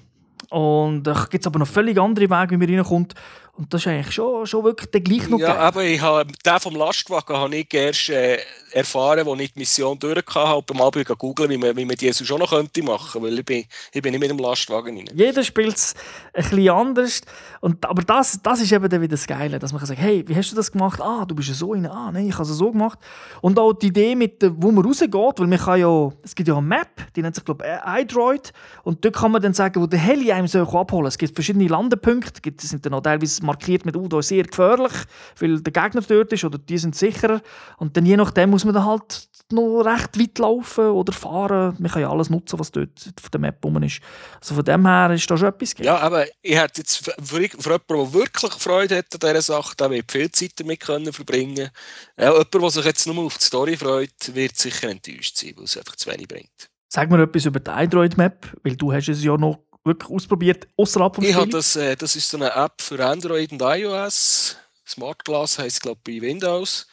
Und 0.51 1.03
da 1.03 1.27
gibt 1.31 1.42
es 1.42 1.46
aber 1.46 1.59
noch 1.59 1.66
völlig 1.66 1.99
andere 1.99 2.31
Wege, 2.31 2.53
wie 2.53 2.66
man 2.66 2.77
reinkommt. 2.77 3.14
Und 3.57 3.73
das 3.73 3.81
ist 3.81 3.87
eigentlich 3.87 4.14
schon, 4.14 4.47
schon 4.47 4.64
wirklich 4.64 4.90
der 4.90 5.01
gleiche 5.01 5.31
noch 5.31 5.38
Ja, 5.38 5.49
geil. 5.55 5.59
aber 5.59 5.85
ich 5.85 6.01
habe, 6.01 6.31
den 6.45 6.61
vom 6.61 6.77
Lastwagen 6.77 7.37
habe 7.37 7.57
ich 7.57 7.73
erst 7.73 8.11
äh, 8.11 8.38
erfahren, 8.73 9.27
als 9.27 9.40
ich 9.40 9.53
die 9.55 9.61
Mission 9.61 9.99
durch 9.99 10.23
hatte, 10.35 10.62
beim 10.66 10.83
Abend 10.83 11.09
googeln, 11.19 11.49
wie 11.49 11.57
man, 11.57 11.75
wie 11.75 11.87
man 11.87 11.97
die 11.97 12.12
so 12.12 12.25
schon 12.25 12.38
noch 12.40 12.51
könnte 12.51 12.83
machen, 12.83 13.23
weil 13.23 13.38
ich 13.38 13.45
bin, 13.47 13.64
ich 13.92 14.03
bin 14.03 14.12
nicht 14.12 14.21
mit 14.21 14.29
dem 14.29 14.38
Lastwagen 14.38 14.97
rein. 14.99 15.07
Jeder 15.14 15.42
spielt 15.42 15.77
es 15.77 15.95
ein 16.35 16.42
bisschen 16.42 16.69
anders. 16.69 17.21
Und, 17.61 17.85
aber 17.87 18.03
das, 18.03 18.40
das 18.42 18.61
ist 18.61 18.73
eben 18.73 18.88
dann 18.90 19.01
wieder 19.01 19.12
das 19.12 19.27
Geile, 19.27 19.59
dass 19.59 19.73
man 19.73 19.79
kann 19.79 19.88
sagen, 19.88 20.01
hey, 20.03 20.23
wie 20.27 20.37
hast 20.37 20.53
du 20.53 20.57
das 20.57 20.71
gemacht? 20.71 21.01
Ah, 21.01 21.25
du 21.25 21.35
bist 21.35 21.49
ja 21.49 21.55
so 21.55 21.73
rein. 21.73 21.87
Ah, 21.87 22.11
nein, 22.12 22.29
ich 22.29 22.35
habe 22.35 22.42
es 22.42 22.49
so 22.51 22.71
gemacht. 22.71 22.99
Und 23.40 23.59
auch 23.59 23.73
die 23.73 23.87
Idee, 23.87 24.14
mit, 24.14 24.35
wo 24.57 24.71
man 24.71 24.85
rausgeht, 24.85 25.11
weil 25.14 25.47
man 25.47 25.59
kann 25.59 25.81
ja, 25.81 26.12
es 26.23 26.35
gibt 26.35 26.49
ja 26.49 26.57
eine 26.59 26.66
Map, 26.66 26.88
die 27.16 27.23
nennt 27.23 27.35
sich, 27.35 27.45
glaube 27.45 27.64
ich, 27.64 28.03
iDroid. 28.03 28.53
Und 28.83 29.03
dort 29.03 29.16
kann 29.16 29.33
man 29.33 29.40
dann 29.40 29.55
sagen, 29.55 29.81
wo 29.81 29.87
der 29.87 29.99
Heli 29.99 30.31
einem 30.31 30.47
soll 30.47 30.62
abholen 30.62 30.87
soll. 31.05 31.07
Es 31.09 31.16
gibt 31.19 31.35
verschiedene 31.35 31.66
Landepunkte, 31.69 32.42
die 32.51 32.66
sind 32.66 32.85
dann 32.85 32.92
auch 32.92 33.01
teilweise 33.01 33.45
markiert 33.46 33.87
mit, 33.87 33.96
da 33.96 34.18
ist 34.18 34.28
sehr 34.28 34.44
gefährlich, 34.44 34.92
weil 35.38 35.61
der 35.61 35.72
Gegner 35.72 36.02
dort 36.02 36.32
ist 36.32 36.44
oder 36.44 36.59
die 36.59 36.78
sind 36.78 36.94
sicherer. 36.94 37.40
Und 37.78 37.96
dann 37.96 38.04
je 38.04 38.16
nachdem 38.16 38.50
muss 38.50 38.64
man 38.64 38.74
dann 38.74 38.85
halt 38.85 39.28
noch 39.52 39.82
recht 39.82 40.18
weit 40.18 40.38
laufen 40.38 40.87
oder 40.87 41.12
fahren. 41.12 41.76
Man 41.78 41.90
kann 41.90 42.02
ja 42.02 42.11
alles 42.11 42.30
nutzen, 42.30 42.59
was 42.59 42.72
dort 42.72 43.12
auf 43.22 43.30
der 43.30 43.40
Map 43.40 43.64
rum 43.64 43.82
ist. 43.82 44.00
Also 44.40 44.54
von 44.54 44.64
dem 44.64 44.87
her 44.87 45.11
ist 45.12 45.30
da 45.30 45.37
schon 45.37 45.48
etwas 45.48 45.70
gegeben. 45.70 45.87
Ja, 45.87 45.98
aber 45.98 46.26
ich 46.42 46.56
hätte 46.56 46.80
jetzt 46.80 47.04
für, 47.04 47.14
für 47.22 47.40
jemanden, 47.40 47.85
der 47.88 48.12
wirklich 48.12 48.52
Freude 48.54 48.96
hat 48.96 49.06
an 49.12 49.20
dieser 49.20 49.42
Sache, 49.42 49.76
der 49.76 49.90
wird 49.90 50.11
viel 50.11 50.30
Zeit 50.30 50.52
damit 50.56 50.80
können 50.80 51.12
verbringen 51.12 51.54
können. 51.54 51.70
jemand, 52.18 52.54
der 52.54 52.70
sich 52.70 52.85
jetzt 52.85 53.06
nur 53.06 53.24
auf 53.24 53.38
die 53.38 53.44
Story 53.44 53.76
freut, 53.76 54.35
wird 54.35 54.56
sicher 54.56 54.88
enttäuscht 54.88 55.37
sein, 55.37 55.52
weil 55.56 55.64
es 55.64 55.76
einfach 55.76 55.96
zu 55.96 56.11
wenig 56.11 56.28
bringt. 56.28 56.70
Sag 56.88 57.11
mir 57.11 57.22
etwas 57.22 57.44
über 57.44 57.61
die 57.61 57.70
Android-Map, 57.70 58.56
weil 58.62 58.76
du 58.76 58.92
hast 58.92 59.09
es 59.09 59.22
ja 59.22 59.37
noch 59.37 59.65
wirklich 59.87 60.11
ausprobiert, 60.11 60.68
außerhalb 60.77 61.14
vom 61.14 61.25
ich 61.25 61.35
Spiel? 61.35 61.51
Das, 61.51 61.77
äh, 61.77 61.96
das 61.96 62.16
ist 62.16 62.29
so 62.29 62.37
eine 62.37 62.51
App 62.53 62.81
für 62.81 63.05
Android 63.05 63.53
und 63.53 63.62
iOS. 63.62 64.57
Smart 64.87 65.25
Glass 65.25 65.59
heisst, 65.59 65.83
glaube 65.83 66.01
ich, 66.07 66.20
bei 66.20 66.27
Windows. 66.27 66.87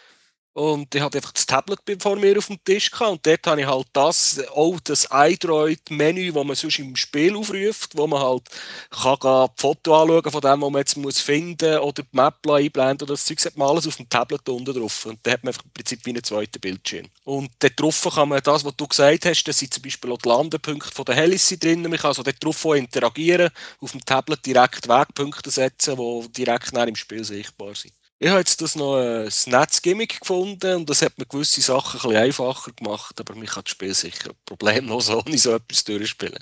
Und 0.54 0.94
ich 0.94 1.02
hatte 1.02 1.18
einfach 1.18 1.32
das 1.32 1.48
Tablet 1.48 1.80
vor 2.00 2.16
mir 2.16 2.38
auf 2.38 2.46
dem 2.46 2.64
Tisch 2.64 2.92
gehabt. 2.92 3.12
und 3.12 3.26
dort 3.26 3.48
habe 3.48 3.62
ich 3.62 3.68
halt 3.68 3.88
das, 3.92 4.40
auch 4.50 4.80
das 4.82 5.08
iDroid-Menü, 5.12 6.32
das 6.32 6.44
man 6.46 6.56
sonst 6.56 6.78
im 6.78 6.96
Spiel 6.96 7.36
aufruft, 7.36 7.98
wo 7.98 8.06
man 8.06 8.22
halt 8.22 8.44
kann 8.92 9.18
die 9.20 9.62
Foto 9.62 10.00
anschauen 10.00 10.32
von 10.32 10.42
dem, 10.42 10.62
was 10.62 10.70
man 10.70 10.80
jetzt 10.80 10.98
muss 10.98 11.20
finden 11.20 11.80
oder 11.80 12.04
die 12.04 12.08
Map 12.12 12.48
einblenden 12.48 13.06
oder 13.06 13.16
das 13.16 13.26
Zeug, 13.26 13.44
hat 13.44 13.58
man 13.58 13.68
alles 13.68 13.88
auf 13.88 13.96
dem 13.96 14.08
Tablet 14.08 14.48
unten 14.48 14.74
drauf. 14.80 15.08
Und 15.08 15.20
da 15.24 15.32
hat 15.32 15.44
man 15.44 15.50
einfach 15.50 15.64
im 15.64 15.72
Prinzip 15.72 16.06
wie 16.06 16.12
einen 16.12 16.24
zweiten 16.24 16.60
Bildschirm. 16.60 17.08
Und 17.24 17.50
dort 17.58 17.80
drauf 17.80 18.10
kann 18.14 18.30
man 18.30 18.42
das, 18.44 18.64
was 18.64 18.76
du 18.76 18.88
gesagt 18.88 19.26
hast, 19.26 19.44
da 19.46 19.54
sind 19.54 19.74
zum 19.74 19.82
Beispiel 19.82 20.12
auch 20.12 20.20
die 20.20 20.30
Landepunkte 20.30 20.94
von 20.94 21.06
der 21.06 21.16
Helice 21.16 21.58
drin. 21.58 21.82
Man 21.82 21.94
kann 21.94 22.10
also 22.10 22.22
dort 22.22 22.44
drauf 22.44 22.64
auch 22.64 22.74
interagieren, 22.74 23.50
auf 23.82 23.92
dem 23.92 24.06
Tablet 24.06 24.46
direkt 24.46 24.88
Wegpunkte 24.88 25.50
setzen, 25.50 25.98
die 25.98 26.32
direkt 26.32 26.74
nach 26.74 26.86
im 26.86 26.96
Spiel 26.96 27.24
sichtbar 27.24 27.74
sind. 27.74 27.94
Ich 28.24 28.30
habe 28.30 28.40
jetzt 28.40 28.62
das 28.62 28.76
noch 28.76 28.96
ein 28.96 29.30
Netz-Gimmick 29.48 30.22
gefunden 30.22 30.78
und 30.78 30.90
das 30.90 31.02
hat 31.02 31.18
mir 31.18 31.26
gewisse 31.26 31.60
Sachen 31.60 32.00
ein 32.00 32.04
bisschen 32.04 32.24
einfacher 32.24 32.72
gemacht, 32.72 33.20
aber 33.20 33.36
mich 33.36 33.50
kann 33.50 33.64
das 33.66 33.72
Spiel 33.72 33.94
sicher 33.94 34.32
problemlos 34.46 35.10
ohne 35.10 35.38
so 35.38 35.54
etwas 35.54 35.84
durchspielen. 35.84 36.40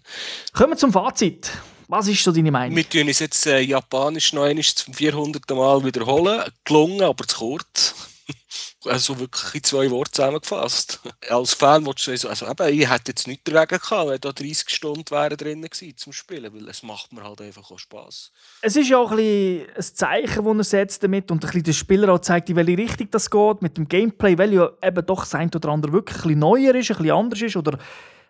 Kommen 0.53 0.73
wir 0.73 0.77
zum 0.77 0.93
Fazit. 0.93 1.49
Was 1.87 2.07
ist 2.07 2.23
so 2.23 2.31
deine 2.31 2.51
Meinung? 2.51 2.75
Wir 2.75 2.87
tun 2.87 3.07
uns 3.07 3.17
jetzt 3.17 3.47
äh, 3.47 3.61
Japanisch 3.61 4.31
noch 4.31 4.43
einmal 4.43 4.63
zum 4.63 4.93
400. 4.93 5.49
Mal 5.49 5.83
wiederholen. 5.83 6.43
Gelungen, 6.65 7.01
aber 7.01 7.27
zu 7.27 7.39
kurz. 7.39 7.95
Also 8.85 9.19
wirklich 9.19 9.55
in 9.55 9.63
zwei 9.63 9.91
Worte 9.91 10.11
zusammengefasst. 10.11 11.01
Als 11.29 11.53
Fan 11.53 11.85
willst 11.85 12.07
du 12.07 12.11
also, 12.11 12.29
also 12.29 12.47
eben, 12.47 12.79
ich 12.79 12.89
hätte 12.89 13.11
jetzt 13.11 13.27
nichts 13.27 13.43
dagegen 13.51 13.79
gehabt, 13.79 14.09
wenn 14.09 14.19
da 14.19 14.31
30 14.31 14.69
Stunden 14.69 15.11
wären 15.11 15.37
drin 15.37 15.61
gewesen 15.61 15.97
zum 15.97 16.13
Spielen, 16.13 16.51
weil 16.53 16.67
es 16.67 16.81
macht 16.81 17.13
mir 17.13 17.23
halt 17.23 17.41
einfach 17.41 17.69
auch 17.69 17.77
Spass. 17.77 18.31
Es 18.61 18.75
ist 18.75 18.89
ja 18.89 18.97
auch 18.97 19.11
ein, 19.11 19.17
bisschen 19.17 19.67
ein 19.75 19.83
Zeichen, 19.83 20.45
das 20.45 20.57
er 20.57 20.79
setzt 20.79 21.03
damit 21.03 21.29
und 21.29 21.43
ein 21.43 21.47
bisschen 21.47 21.63
der 21.63 21.73
Spieler 21.73 22.13
auch 22.13 22.19
zeigt, 22.19 22.49
in 22.49 22.55
welche 22.55 22.77
Richtung 22.77 23.09
das 23.11 23.29
geht, 23.29 23.61
mit 23.61 23.77
dem 23.77 23.87
Gameplay, 23.87 24.37
weil 24.37 24.53
ja 24.53 24.71
eben 24.81 25.05
doch 25.05 25.19
das 25.19 25.35
eine 25.35 25.51
oder 25.53 25.69
andere 25.69 25.93
wirklich 25.93 26.17
ein 26.17 26.23
bisschen 26.23 26.39
neuer 26.39 26.73
ist, 26.73 26.89
ein 26.89 26.97
bisschen 26.97 27.11
anders 27.11 27.41
ist 27.41 27.57
oder 27.57 27.77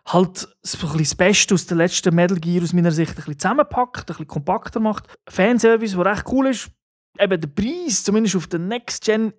halt 0.05 0.43
ein 0.43 0.51
bisschen 0.61 0.97
das 0.97 1.15
Beste 1.15 1.53
aus 1.53 1.65
dem 1.65 1.77
letzten 1.77 2.13
Metal 2.13 2.39
Gear 2.39 2.63
aus 2.63 2.73
meiner 2.73 2.91
Sicht 2.91 3.11
ein 3.11 3.15
bisschen 3.15 3.39
zusammenpackt, 3.39 4.01
ein 4.01 4.05
bisschen 4.05 4.27
kompakter 4.27 4.79
macht. 4.79 5.05
Fanservice, 5.29 5.95
der 5.95 6.05
recht 6.05 6.25
cool 6.29 6.47
ist. 6.47 6.69
Eben 7.19 7.39
der 7.39 7.47
Preis, 7.47 8.03
zumindest 8.03 8.35
auf 8.35 8.47
der 8.47 8.59
Next 8.59 9.05
Gen, 9.05 9.33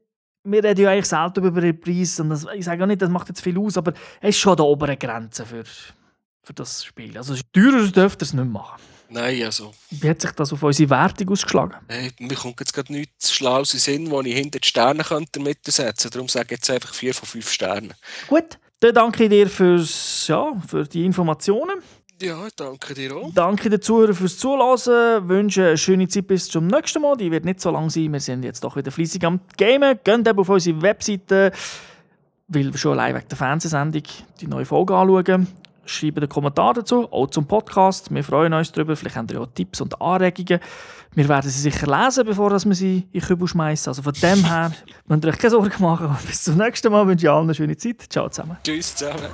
wir 0.45 0.65
reden 0.65 0.81
ja 0.83 0.91
eigentlich 0.91 1.07
selten 1.07 1.45
über 1.45 1.61
den 1.61 1.79
Preis 1.79 2.19
und 2.21 2.31
das, 2.31 2.47
ich 2.55 2.65
sage 2.65 2.83
auch 2.83 2.87
nicht, 2.87 3.03
das 3.03 3.11
macht 3.11 3.29
jetzt 3.29 3.41
viel 3.41 3.59
aus, 3.59 3.77
aber 3.77 3.93
es 4.21 4.31
ist 4.31 4.39
schon 4.39 4.53
an 4.53 4.57
der 4.57 4.67
oberen 4.67 4.99
Grenze 4.99 5.47
für, 5.47 5.65
für 6.43 6.53
das 6.55 6.85
Spiel. 6.85 7.17
Also 7.17 7.35
teurer 7.53 7.87
dürfte 7.89 8.25
es 8.25 8.33
nicht 8.33 8.51
machen. 8.51 8.81
Nein, 9.09 9.43
also. 9.45 9.73
Wie 9.91 10.09
hat 10.09 10.23
sich 10.23 10.31
das 10.33 10.53
auf 10.53 10.63
unsere 10.63 10.89
Wertung 10.89 11.29
ausgeschlagen? 11.29 11.77
Hey, 11.87 12.11
mir 12.19 12.35
kommt 12.35 12.59
jetzt 12.61 12.73
gerade 12.73 12.93
nichts 12.93 13.33
Schlaues 13.33 13.75
in 13.75 13.81
Sinn, 13.81 14.11
wo 14.11 14.21
ich 14.23 14.35
hinter 14.35 14.59
die 14.59 14.67
Sterne 14.67 15.05
könnte 15.05 15.39
mitsetzen 15.39 16.11
Darum 16.11 16.29
sage 16.29 16.47
ich 16.47 16.51
jetzt 16.53 16.71
einfach 16.71 16.95
4 16.95 17.13
von 17.13 17.29
5 17.29 17.51
Sternen. 17.51 17.95
Gut, 18.27 18.59
dann 18.81 18.95
danke 18.95 19.25
ich 19.25 19.31
dir 19.31 19.49
fürs, 19.51 20.27
ja, 20.29 20.53
für 20.67 20.85
die 20.85 21.05
Informationen. 21.05 21.83
Ja, 22.23 22.47
danke 22.55 22.95
dir 22.95 23.17
auch. 23.17 23.35
Danke 23.35 23.69
den 23.69 23.83
Zuhörern 23.83 24.15
fürs 24.15 24.39
Zuhören. 24.39 25.29
Wünsche 25.29 25.67
eine 25.67 25.77
schöne 25.77 26.07
Zeit 26.07 26.29
bis 26.29 26.49
zum 26.49 26.69
nächsten 26.69 27.03
Mal. 27.03 27.17
Die 27.17 27.33
wird 27.33 27.45
nicht 27.45 27.61
so 27.61 27.73
lang 27.73 27.91
sein. 27.91 28.13
Wir 28.13 28.21
sind 28.21 28.45
jetzt 28.45 28.63
doch 28.63 28.77
wieder 28.77 28.93
fleissig 28.93 29.25
am 29.25 29.41
Gamen. 29.57 29.99
Geht 30.05 30.29
eben 30.29 30.39
auf 30.39 30.49
unsere 30.49 30.81
Webseite, 30.83 31.51
weil 32.47 32.73
wir 32.73 32.79
schon 32.79 32.93
allein 32.93 33.17
wegen 33.17 33.27
der 33.29 33.37
Fernsehsendung 33.37 34.03
die 34.41 34.47
neue 34.47 34.65
Folge 34.65 34.95
anschauen. 34.95 35.49
Schreibt 35.85 36.19
einen 36.19 36.29
Kommentar 36.29 36.75
dazu, 36.75 37.13
auch 37.13 37.27
zum 37.27 37.47
Podcast. 37.47 38.15
Wir 38.15 38.23
freuen 38.23 38.53
uns 38.53 38.71
darüber. 38.71 38.95
Vielleicht 38.95 39.17
habt 39.17 39.33
ihr 39.33 39.41
auch 39.41 39.49
Tipps 39.53 39.81
und 39.81 40.01
Anregungen. 40.01 40.61
Wir 41.15 41.29
werden 41.29 41.51
sie 41.51 41.61
sicher 41.61 41.89
lesen, 41.89 42.25
bevor 42.25 42.53
wir 42.53 42.75
sie 42.75 42.99
in 43.11 43.21
den 43.21 43.27
Kübel 43.27 43.49
schmeißen. 43.49 43.91
Also 43.91 44.03
von 44.03 44.13
dem 44.13 44.45
her, 44.45 44.71
müsst 45.09 45.25
ihr 45.25 45.31
euch 45.31 45.39
keine 45.39 45.51
Sorgen 45.51 45.83
machen. 45.83 46.17
Bis 46.25 46.45
zum 46.45 46.57
nächsten 46.57 46.93
Mal. 46.93 47.03
Ich 47.03 47.09
wünsche 47.09 47.27
ich 47.27 47.31
allen 47.31 47.43
eine 47.43 47.55
schöne 47.55 47.77
Zeit. 47.77 48.07
Ciao 48.09 48.29
zusammen. 48.29 48.59
Tschüss 48.63 48.95
zusammen. 48.95 49.27